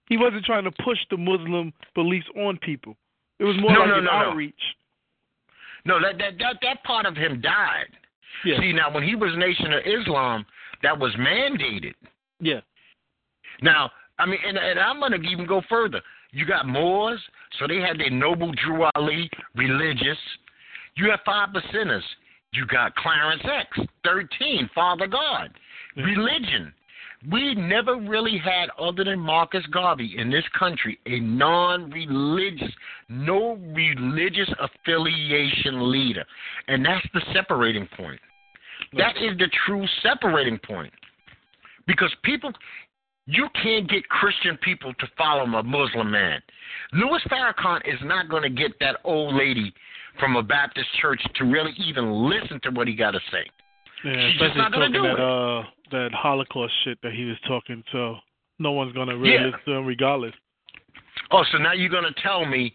[0.08, 2.96] He wasn't trying to push the Muslim beliefs on people.
[3.38, 4.10] It was more No, like no, an no.
[4.10, 4.54] outreach.
[4.54, 4.74] No,
[5.86, 7.88] that that that that part of him died.
[8.44, 8.60] Yeah.
[8.60, 10.44] See, now when he was Nation of Islam,
[10.82, 11.94] that was mandated.
[12.40, 12.60] Yeah.
[13.62, 16.00] Now, I mean, and, and I'm going to even go further.
[16.30, 17.20] You got Moors,
[17.58, 20.18] so they had their noble Drew Ali, religious.
[20.96, 22.02] You have five percenters.
[22.52, 25.50] You got Clarence X, 13, Father God,
[25.96, 26.04] Yeah.
[26.04, 26.72] religion.
[27.30, 32.72] We never really had, other than Marcus Garvey in this country, a non religious,
[33.08, 36.24] no religious affiliation leader.
[36.68, 38.20] And that's the separating point.
[38.96, 40.92] That is the true separating point.
[41.88, 42.52] Because people,
[43.26, 46.40] you can't get Christian people to follow a Muslim man.
[46.92, 49.74] Louis Farrakhan is not going to get that old lady
[50.20, 53.44] from a Baptist church to really even listen to what he got to say.
[54.04, 55.20] Yeah, She's just especially not gonna talking do that it.
[55.20, 57.82] uh that Holocaust shit that he was talking.
[57.92, 58.16] So
[58.58, 59.46] no one's gonna really Yeah.
[59.46, 60.34] listen to him regardless.
[61.30, 62.74] Oh, so now you're going to tell me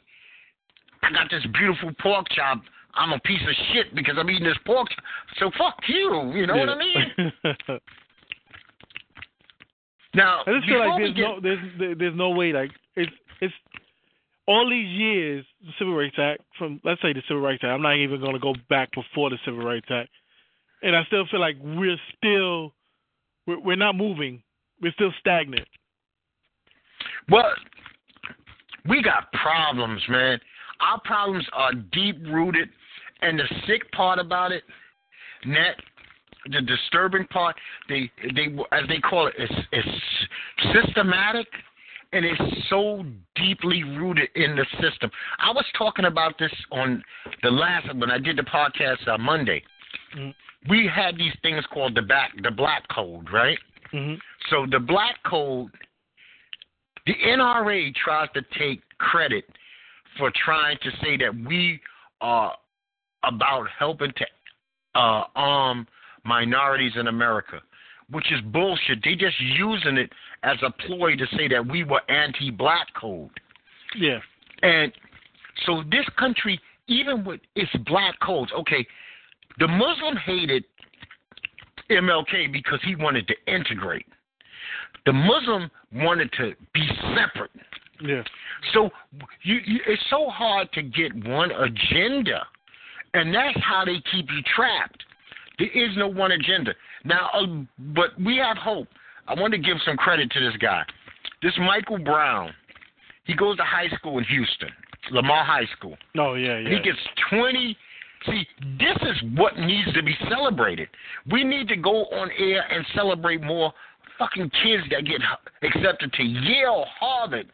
[1.01, 2.61] I got this beautiful pork chop.
[2.93, 5.03] I'm a piece of shit because I'm eating this pork chop.
[5.39, 6.31] So fuck you.
[6.35, 7.33] You know what I mean?
[10.15, 13.11] Now, I just feel like there's get, no there's there's no way like it's
[13.41, 13.53] it's
[14.47, 17.71] all these years the Civil Rights Act from let's say the Civil Rights Act.
[17.71, 20.09] I'm not even going to go back before the Civil Rights Act,
[20.83, 22.73] and I still feel like we're still
[23.47, 24.43] we're, we're not moving.
[24.81, 25.67] We're still stagnant.
[27.29, 27.53] Well,
[28.87, 30.39] we got problems, man.
[30.81, 32.69] Our problems are deep rooted,
[33.21, 34.63] and the sick part about it,
[35.45, 35.77] net,
[36.51, 37.55] the disturbing part,
[37.87, 41.47] they they as they call it, it's, it's systematic,
[42.11, 43.05] and it's so
[43.35, 45.09] deeply rooted in the system.
[45.39, 47.01] I was talking about this on
[47.41, 49.63] the last when I did the podcast on Monday.
[50.17, 50.33] Mhm.
[50.69, 53.57] We had these things called the back the black code, right?
[53.91, 54.15] hmm
[54.49, 55.71] So the black code,
[57.05, 59.45] the NRA tries to take credit
[60.17, 61.79] for trying to say that we
[62.21, 62.55] are
[63.23, 64.25] about helping to
[64.95, 65.87] uh, arm
[66.23, 67.61] minorities in America,
[68.09, 69.03] which is bullshit.
[69.03, 70.11] They just using it
[70.43, 73.31] as a ploy to say that we were anti-black code.
[73.97, 74.19] Yeah.
[74.61, 74.91] And
[75.65, 78.85] so this country, even with its black codes, okay,
[79.59, 80.63] the Muslim hated
[81.89, 84.05] MLK because he wanted to integrate.
[85.05, 87.51] The Muslim wanted to be separate.
[88.01, 88.23] Yeah.
[88.73, 88.89] So
[89.43, 92.45] you, you, it's so hard to get one agenda,
[93.13, 95.03] and that's how they keep you trapped.
[95.59, 96.73] There is no one agenda.
[97.05, 97.45] Now, uh,
[97.93, 98.87] but we have hope.
[99.27, 100.83] I want to give some credit to this guy.
[101.41, 102.53] This Michael Brown.
[103.25, 104.69] He goes to high school in Houston,
[105.11, 105.95] Lamar High School.
[106.17, 106.59] Oh yeah.
[106.59, 106.69] Yeah.
[106.69, 106.99] He gets
[107.29, 107.77] 20.
[108.25, 108.47] See,
[108.79, 110.87] this is what needs to be celebrated.
[111.31, 113.73] We need to go on air and celebrate more
[114.17, 115.21] fucking kids that get
[115.61, 117.47] accepted to Yale, Harvard,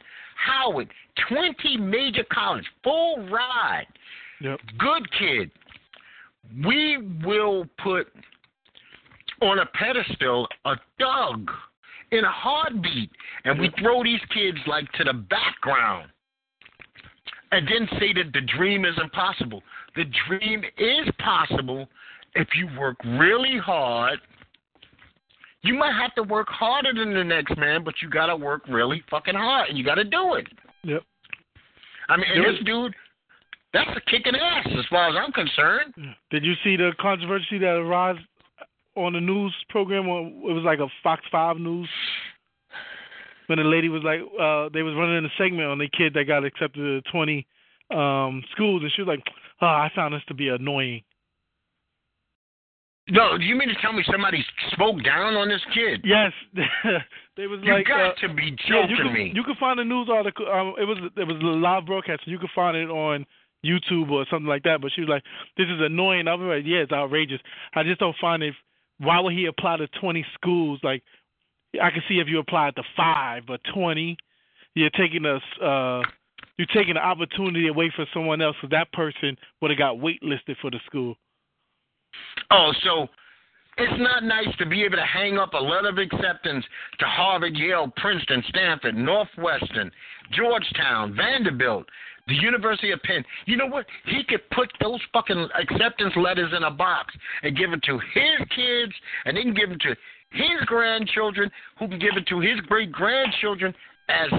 [0.46, 0.90] Howard,
[1.28, 3.88] 20 major colleges, full ride.
[4.42, 4.60] Yep.
[4.78, 5.52] Good kid.
[6.66, 8.08] We will put
[9.42, 11.50] on a pedestal a thug
[12.12, 13.12] in a heartbeat,
[13.46, 16.10] and we throw these kids like to the background,
[17.52, 19.62] and then say that the dream is impossible.
[19.96, 21.88] The dream is possible
[22.36, 24.20] if you work really hard.
[25.62, 29.04] You might have to work harder than the next man, but you gotta work really
[29.10, 30.48] fucking hard, and you gotta do it.
[30.84, 31.04] Yep.
[32.08, 32.94] I mean, and this dude,
[33.74, 35.94] that's a kicking ass as far as I'm concerned.
[36.32, 38.18] Did you see the controversy that arose
[38.96, 40.06] on the news program?
[40.06, 41.90] It was like a Fox Five News
[43.50, 46.26] when the lady was like, uh, they was running a segment on the kid that
[46.26, 47.46] got accepted to 20
[47.90, 49.24] um, schools, and she was like,
[49.62, 51.04] "Oh, I found this to be annoying."
[53.12, 56.02] No, do you mean to tell me somebody spoke down on this kid?
[56.04, 56.32] Yes,
[57.38, 59.32] they was You like, got uh, to be yeah, joking you can, me.
[59.34, 60.46] You can find the news article.
[60.48, 62.22] Um, it was it was a live broadcast.
[62.26, 63.26] So you can find it on
[63.66, 64.82] YouTube or something like that.
[64.82, 65.24] But she was like,
[65.58, 67.40] "This is annoying." I was like, "Yeah, it's outrageous."
[67.74, 68.54] I just don't find it.
[69.00, 70.80] Why would he apply to twenty schools?
[70.84, 71.02] Like,
[71.82, 74.18] I can see if you applied to five, but twenty,
[74.76, 75.42] you're taking us.
[75.62, 76.02] Uh,
[76.60, 80.58] you're taking the opportunity away from someone else, so that person would have got waitlisted
[80.62, 81.16] for the school.
[82.52, 83.08] Oh, so
[83.78, 86.66] it's not nice to be able to hang up a letter of acceptance
[87.00, 89.90] to Harvard, Yale, Princeton, Stanford, Northwestern,
[90.34, 91.86] Georgetown, Vanderbilt,
[92.28, 93.24] the University of Penn.
[93.46, 93.86] You know what?
[94.06, 98.48] He could put those fucking acceptance letters in a box and give it to his
[98.54, 98.92] kids,
[99.24, 99.96] and then give it to
[100.32, 101.50] his grandchildren,
[101.80, 103.74] who can give it to his great grandchildren
[104.10, 104.30] as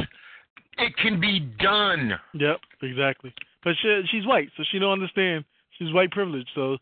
[0.80, 2.12] it can be done.
[2.34, 3.32] Yep, exactly.
[3.64, 5.44] But she she's white, so she don't understand.
[5.78, 6.76] She's white privilege, so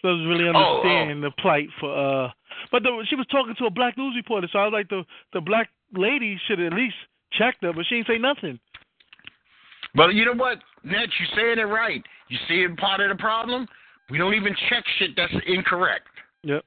[0.00, 0.80] so doesn't really Oh, oh.
[0.86, 1.90] understand the plight for.
[1.92, 2.30] uh
[2.70, 5.04] But the, she was talking to a black news reporter, so I was like, the
[5.32, 6.96] the black lady should at least
[7.32, 8.58] check her, but she ain't say nothing.
[9.94, 12.02] But you know what, Ned, you're saying it right.
[12.28, 13.66] You see it part of the problem?
[14.10, 16.08] We don't even check shit that's incorrect.
[16.42, 16.64] Yep.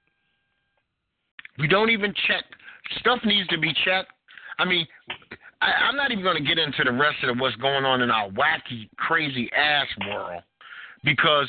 [1.60, 2.44] We don't even check.
[3.00, 4.12] Stuff needs to be checked.
[4.60, 4.86] I mean,
[5.62, 8.12] I, I'm not even going to get into the rest of what's going on in
[8.12, 10.44] our wacky, crazy ass world
[11.04, 11.48] because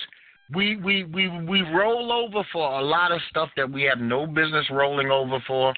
[0.54, 4.26] we we we we roll over for a lot of stuff that we have no
[4.26, 5.74] business rolling over for.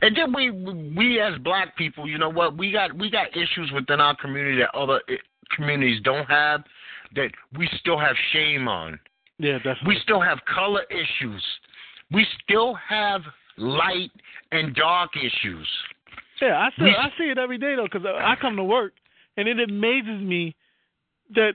[0.00, 2.56] And then we we as black people, you know what?
[2.56, 5.16] We got we got issues within our community that other eh,
[5.54, 6.62] communities don't have
[7.14, 8.98] that we still have shame on.
[9.38, 9.88] Yeah, definitely.
[9.88, 11.42] We still have color issues.
[12.12, 13.22] We still have
[13.56, 14.10] light
[14.52, 15.68] and dark issues.
[16.40, 16.90] Yeah, I see.
[16.96, 18.92] I see it every day though, because I come to work,
[19.36, 20.54] and it amazes me
[21.34, 21.52] that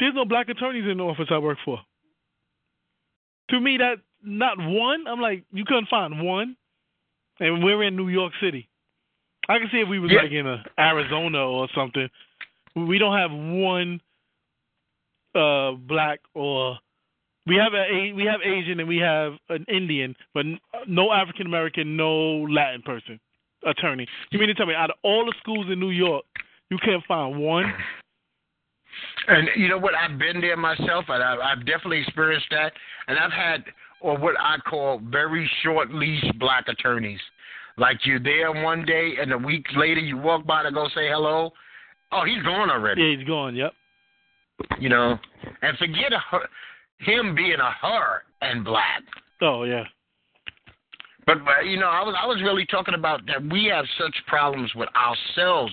[0.00, 1.78] there's no black attorneys in the office I work for.
[3.50, 5.06] To me, that not one.
[5.06, 6.56] I'm like, you couldn't find one,
[7.40, 8.68] and we're in New York City.
[9.48, 10.22] I can see if we was Yeah.
[10.22, 12.08] like in a Arizona or something.
[12.74, 14.00] We don't have one
[15.34, 16.78] uh black or
[17.46, 20.46] we have a A- we have Asian and we have an Indian, but
[20.88, 23.20] no African American, no Latin person
[23.66, 24.06] attorney.
[24.30, 26.24] You mean to tell me out of all the schools in New York,
[26.70, 27.72] you can't find one?
[29.28, 29.94] And you know what?
[29.94, 32.72] I've been there myself, and I've, I've definitely experienced that.
[33.08, 33.64] And I've had,
[34.00, 37.20] or what I call, very short leash black attorneys.
[37.78, 41.08] Like you're there one day, and a week later you walk by to go say
[41.08, 41.52] hello.
[42.10, 43.02] Oh, he's gone already.
[43.02, 43.54] Yeah, he's gone.
[43.54, 43.72] Yep.
[44.80, 45.18] You know,
[45.60, 46.38] and forget a,
[47.04, 49.02] him being a her and black.
[49.42, 49.84] Oh yeah.
[51.26, 54.14] But, but you know, I was I was really talking about that we have such
[54.26, 55.72] problems with ourselves,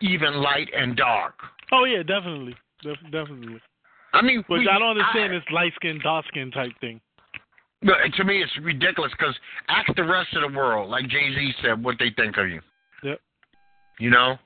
[0.00, 1.34] even light and dark.
[1.72, 3.60] Oh yeah, definitely, Def- definitely.
[4.12, 7.00] I mean, Which we, I don't understand I- this light skin, dark skin type thing.
[7.82, 9.34] To me, it's ridiculous because
[9.68, 12.60] ask the rest of the world, like Jay Z said, what they think of you.
[13.02, 13.20] Yep.
[13.98, 14.36] You know.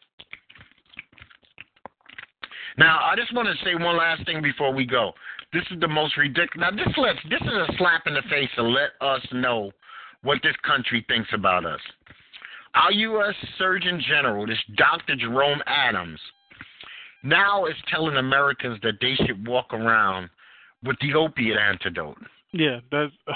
[2.76, 5.12] Now, I just want to say one last thing before we go.
[5.52, 6.58] This is the most ridiculous.
[6.58, 9.72] Now, this lets this is a slap in the face to let us know
[10.24, 11.80] what this country thinks about us.
[12.74, 13.34] Our U.S.
[13.56, 15.14] Surgeon General, this Dr.
[15.14, 16.18] Jerome Adams,
[17.22, 20.28] now is telling Americans that they should walk around
[20.82, 22.18] with the opiate antidote.
[22.52, 23.12] Yeah, that's.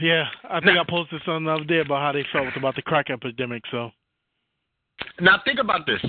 [0.00, 2.74] yeah, I think Now- I posted something the other day about how they felt about
[2.74, 3.62] the crack epidemic.
[3.70, 3.90] So
[5.20, 6.00] Now think about this.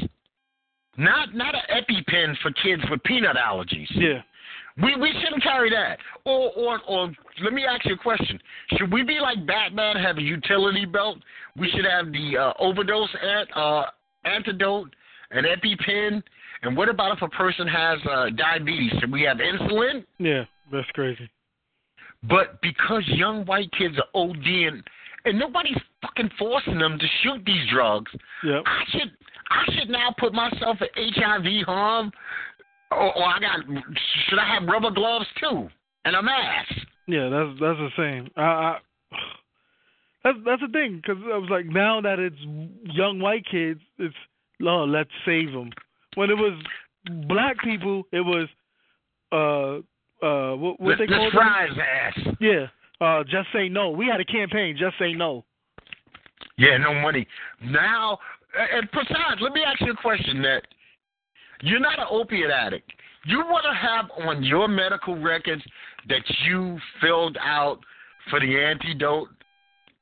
[0.98, 3.88] Not not an EpiPen for kids with peanut allergies.
[3.92, 4.22] yeah,
[4.78, 5.98] We we shouldn't carry that.
[6.26, 7.12] Or or or
[7.44, 8.40] let me ask you a question.
[8.78, 11.18] Should we be like Batman, have a utility belt?
[11.58, 13.86] We should have the uh, overdose ant, uh,
[14.24, 14.94] antidote,
[15.32, 16.24] an EpiPen.
[16.64, 18.92] And what about if a person has uh, diabetes?
[19.00, 20.06] Should we have insulin?
[20.20, 21.30] yeah, that's crazy.
[22.24, 24.84] But because young white kids are ODing
[25.26, 28.12] and nobody's fucking forcing them to shoot these drugs.
[28.44, 28.64] Yep.
[28.66, 29.12] I should
[29.50, 32.12] I should now put myself at HIV harm,
[32.92, 33.60] or, or I got
[34.28, 35.70] should I have rubber gloves too
[36.06, 36.74] and a mask?
[37.08, 38.30] Yeah, that's that's the same.
[38.38, 38.78] I, I
[40.24, 42.36] that's that's the thing because I was like, now that it's
[42.96, 44.16] young white kids, it's
[44.62, 45.72] oh, let's save them.
[46.16, 46.62] When it was
[47.28, 48.48] black people, it was
[49.32, 52.36] uh uh what what they fry his ass.
[52.40, 52.68] Yeah,
[53.06, 53.90] uh, just say no.
[53.90, 55.44] We had a campaign, just say no.
[56.58, 57.28] Yeah, no money.
[57.64, 58.20] Now,
[58.56, 60.62] and besides, let me ask you a question, That
[61.62, 62.92] You're not an opiate addict.
[63.26, 65.62] You want to have on your medical records
[66.10, 67.80] that you filled out
[68.30, 69.28] for the antidote?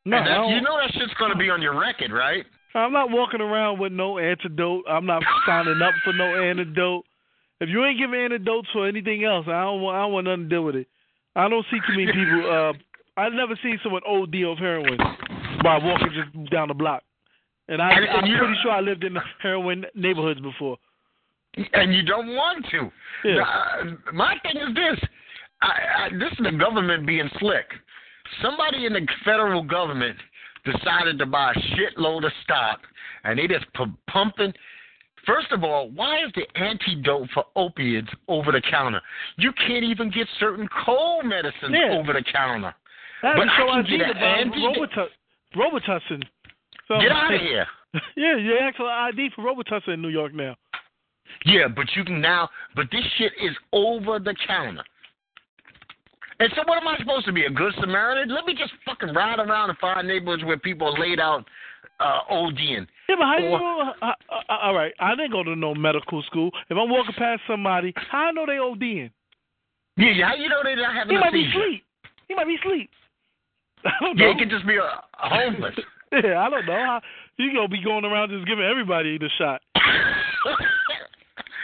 [0.06, 2.46] No, and that, you know that shit's going to be on your record, right?
[2.76, 4.86] I'm not walking around with no antidote.
[4.90, 7.04] I'm not signing up for no antidote.
[7.60, 10.44] If you ain't giving antidotes for anything else, I don't want I don't want nothing
[10.44, 10.88] to do with it.
[11.36, 12.50] I don't see too many people.
[12.50, 12.74] Uh,
[13.22, 14.98] I've never seen someone OD of heroin
[15.62, 17.04] by walking just down the block.
[17.68, 20.78] And I, And- and I'm pretty sure I lived in heroin neighborhoods before.
[21.74, 22.90] And you don't want to.
[23.26, 23.36] Yeah.
[23.36, 25.10] Now, uh, my thing is this:
[25.62, 25.72] I,
[26.06, 27.66] I, this is the government being slick.
[28.42, 30.18] Somebody in the federal government
[30.66, 32.80] decided to buy a shitload of stock,
[33.24, 34.54] and they just pu- pumping.
[35.26, 39.02] First of all, why is the antidote for opiates over the counter?
[39.38, 41.98] You can't even get certain cold medicines Yeah.
[41.98, 42.74] over the counter.
[43.22, 45.10] That But is I can I get an antidote.
[45.56, 46.24] Robitussin.
[46.88, 47.66] So, Get out of here.
[48.16, 50.56] Yeah, you ask for ID for Robitussin in New York now.
[51.46, 54.84] Yeah, but you can now, but this shit is over the counter.
[56.40, 58.34] And so, what am I supposed to be, a good Samaritan?
[58.34, 61.44] Let me just fucking ride around and find neighborhoods where people are laid out
[62.00, 62.88] uh, ODing.
[63.10, 63.94] Yeah, but how you know?
[64.02, 64.14] Uh, uh,
[64.50, 66.50] uh, all right, I didn't go to no medical school.
[66.70, 69.12] If I'm walking past somebody, how I know they ODing?
[69.98, 71.84] Yeah, yeah, how you know they're not having He might be asleep.
[72.30, 72.90] He might be asleep.
[73.86, 74.26] I don't know.
[74.26, 75.76] Yeah, he could just be a, a homeless.
[76.12, 76.74] yeah, I don't know.
[76.74, 77.02] How,
[77.38, 79.62] you gonna be going around just giving everybody the shot?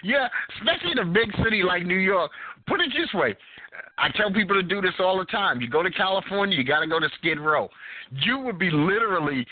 [0.05, 0.27] yeah,
[0.59, 2.31] especially in a big city like New York.
[2.67, 3.35] Put it this way.
[3.97, 5.61] I tell people to do this all the time.
[5.61, 7.69] You go to California, you got to go to Skid Row.
[8.11, 9.45] You would be literally,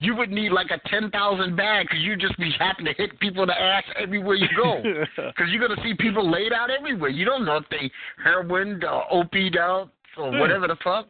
[0.00, 3.42] you would need like a 10,000 bag because you just be happen to hit people
[3.42, 4.82] in the ass everywhere you go.
[5.16, 7.10] Because you're going to see people laid out everywhere.
[7.10, 7.90] You don't know if they
[8.22, 11.08] heroin uh, or OP'd out or whatever the fuck.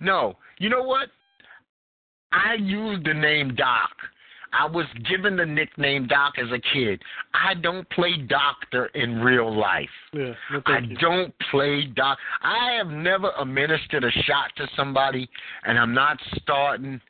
[0.00, 0.36] No.
[0.58, 1.08] You know what?
[2.32, 3.90] I use the name Doc.
[4.52, 7.02] I was given the nickname Doc as a kid.
[7.34, 9.88] I don't play doctor in real life.
[10.12, 10.96] yeah, no, I you.
[10.96, 12.18] don't play doc.
[12.42, 15.28] I have never administered a shot to somebody,
[15.64, 17.00] and I'm not starting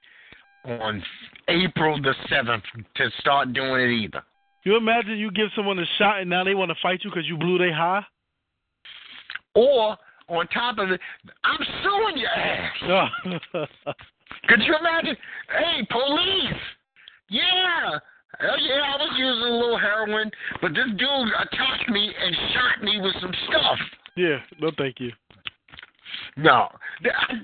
[0.65, 1.03] on
[1.49, 2.65] April the seventh
[2.97, 4.23] to start doing it either.
[4.65, 7.27] You imagine you give someone a shot and now they want to fight you because
[7.27, 8.05] you blew their high?
[9.55, 9.97] Or
[10.29, 11.01] on top of it,
[11.45, 13.09] I'm suing your ass.
[14.49, 15.17] Could you imagine?
[15.51, 16.61] Hey, police!
[17.29, 17.99] Yeah,
[18.41, 22.83] hell yeah, I was using a little heroin, but this dude attacked me and shot
[22.85, 23.79] me with some stuff.
[24.17, 25.11] yeah, no, thank you.
[26.37, 26.69] No,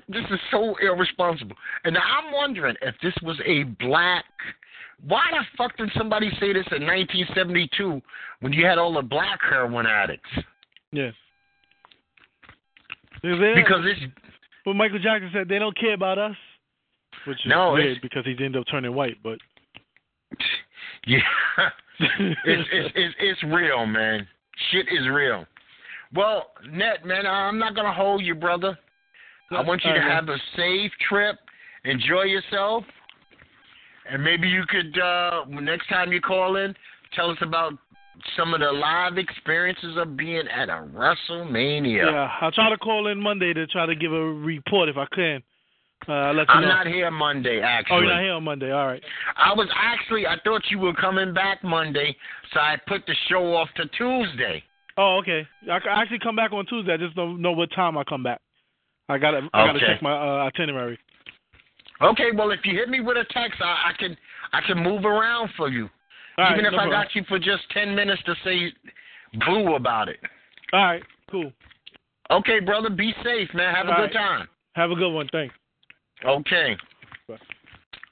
[0.09, 1.57] this is so irresponsible.
[1.85, 4.24] And I'm wondering if this was a black.
[5.07, 8.01] Why the fuck did somebody say this in 1972
[8.41, 10.29] when you had all the black heroin addicts?
[10.91, 11.11] Yeah.
[13.22, 14.01] Because it's
[14.64, 16.37] Well, Michael Jackson said they don't care about us,
[17.26, 19.16] which is No, weird because he ended up turning white.
[19.22, 19.39] But
[21.07, 21.18] yeah,
[22.01, 24.26] it's, it's it's it's real, man.
[24.70, 25.47] Shit is real.
[26.14, 28.79] Well, Net, man, I'm not gonna hold you, brother.
[29.51, 31.37] I want you to have a safe trip.
[31.84, 32.84] Enjoy yourself.
[34.11, 36.75] And maybe you could, uh, next time you call in,
[37.14, 37.72] tell us about
[38.37, 42.11] some of the live experiences of being at a WrestleMania.
[42.11, 45.07] yeah, I'll try to call in Monday to try to give a report if I
[45.14, 45.42] can.
[46.07, 46.68] Uh, I'll let you I'm know.
[46.68, 47.96] not here Monday, actually.
[47.96, 48.70] oh, you're not here on Monday.
[48.70, 49.03] All right.
[49.37, 52.16] I was actually, I thought you were coming back Monday,
[52.53, 54.62] so I put the show off to Tuesday.
[54.96, 55.46] Oh, okay.
[55.70, 56.95] I can actually come back on Tuesday.
[56.95, 58.41] I just don't know what time I come back.
[59.08, 59.87] I gotta I gotta Okay.
[59.87, 60.99] check my uh, itinerary.
[62.00, 64.16] Okay, well, if you hit me with a text, I, I can
[64.53, 65.88] I can move around for you.
[66.37, 67.03] All right, Even if no I problem.
[67.03, 68.72] got you for just 10 minutes to say
[69.46, 70.18] boo about it.
[70.72, 71.50] All right, cool.
[72.30, 73.75] Okay, brother, be safe, man.
[73.75, 74.12] Have a good right.
[74.12, 74.49] time.
[74.75, 75.29] Have a good one.
[75.33, 75.54] Thanks.
[76.24, 76.76] Okay.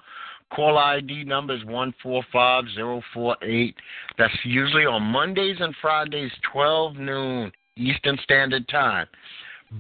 [0.56, 3.76] Call ID number is 145048.
[4.18, 9.08] That's usually on Mondays and Fridays, 12 noon Eastern Standard Time.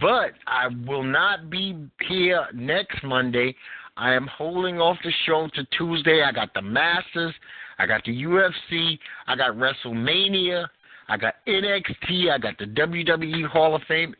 [0.01, 1.77] But I will not be
[2.09, 3.55] here next Monday.
[3.95, 6.23] I am holding off the show to Tuesday.
[6.23, 7.33] I got the Masters.
[7.77, 8.97] I got the UFC.
[9.27, 10.67] I got WrestleMania.
[11.07, 12.31] I got NXT.
[12.31, 14.15] I got the WWE Hall of Fame.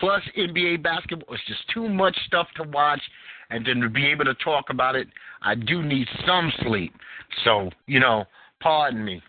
[0.00, 1.34] Plus NBA basketball.
[1.34, 3.00] It's just too much stuff to watch.
[3.50, 5.08] And then to be able to talk about it,
[5.42, 6.92] I do need some sleep.
[7.44, 8.24] So, you know,
[8.60, 9.22] pardon me.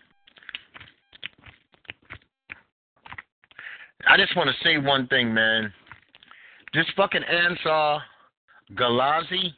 [4.06, 5.72] I just want to say one thing, man.
[6.72, 8.00] This fucking Anwar
[8.74, 9.54] Ghazali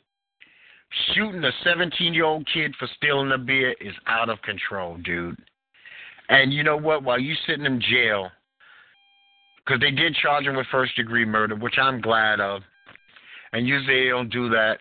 [1.14, 5.38] shooting a 17 year old kid for stealing a beer is out of control, dude.
[6.28, 7.02] And you know what?
[7.02, 8.30] While you sitting in jail,
[9.64, 12.62] because they did charge him with first degree murder, which I'm glad of.
[13.52, 14.78] And usually they don't do that.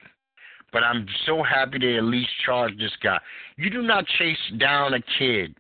[0.72, 3.20] But I'm so happy they at least charged this guy.
[3.58, 5.56] You do not chase down a kid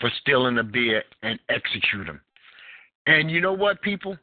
[0.00, 2.20] for stealing a beer and execute him.
[3.06, 4.16] And you know what, people?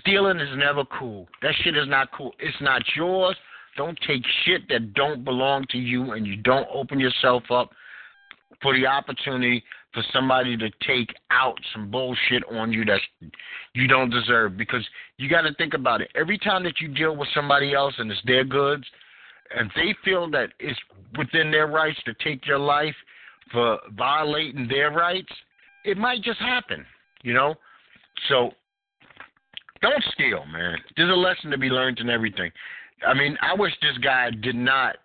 [0.00, 1.28] Stealing is never cool.
[1.42, 2.32] That shit is not cool.
[2.40, 3.36] It's not yours.
[3.80, 7.70] Don't take shit that don't belong to you and you don't open yourself up
[8.60, 13.00] for the opportunity for somebody to take out some bullshit on you that
[13.72, 14.86] you don't deserve because
[15.16, 16.10] you got to think about it.
[16.14, 18.84] Every time that you deal with somebody else and it's their goods,
[19.56, 20.78] and they feel that it's
[21.16, 22.94] within their rights to take your life
[23.50, 25.32] for violating their rights,
[25.86, 26.84] it might just happen,
[27.22, 27.54] you know?
[28.28, 28.50] So
[29.80, 30.76] don't steal, man.
[30.98, 32.50] There's a lesson to be learned in everything.
[33.06, 34.96] I mean, I wish this guy did not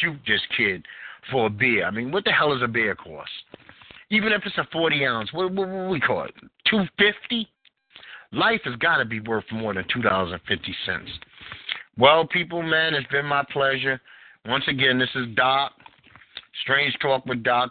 [0.00, 0.84] shoot this kid
[1.30, 1.84] for a beer.
[1.84, 3.30] I mean, what the hell is a beer cost?
[4.10, 6.34] Even if it's a 40 ounce, what, what, what we call it?
[6.68, 7.48] 250
[8.32, 10.38] Life has got to be worth more than $2.50.
[11.98, 14.00] Well, people, man, it's been my pleasure.
[14.46, 15.72] Once again, this is Doc.
[16.62, 17.70] Strange Talk with Doc.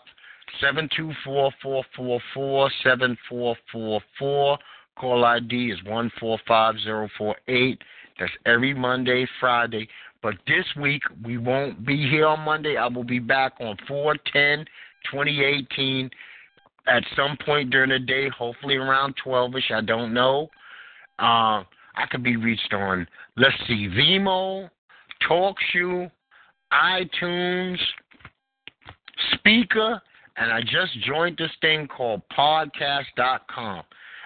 [0.59, 4.57] seven two four four four four seven four four four.
[4.97, 7.81] Call ID is 145048.
[8.19, 9.87] That's every Monday, Friday.
[10.21, 12.77] But this week we won't be here on Monday.
[12.77, 14.65] I will be back on 410
[15.11, 16.09] 2018
[16.87, 19.71] at some point during the day, hopefully around 12ish.
[19.71, 20.49] I don't know.
[21.19, 21.63] Uh,
[21.95, 24.69] I could be reached on, let's see, Vimeo,
[25.29, 26.09] TalkShoe,
[26.71, 27.77] iTunes,
[29.33, 30.01] Speaker,
[30.37, 33.83] and I just joined this thing called podcast.com.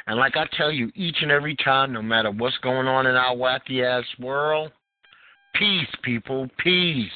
[0.07, 3.15] And like I tell you each and every time, no matter what's going on in
[3.15, 4.71] our wacky ass world,
[5.55, 7.11] peace, people, peace.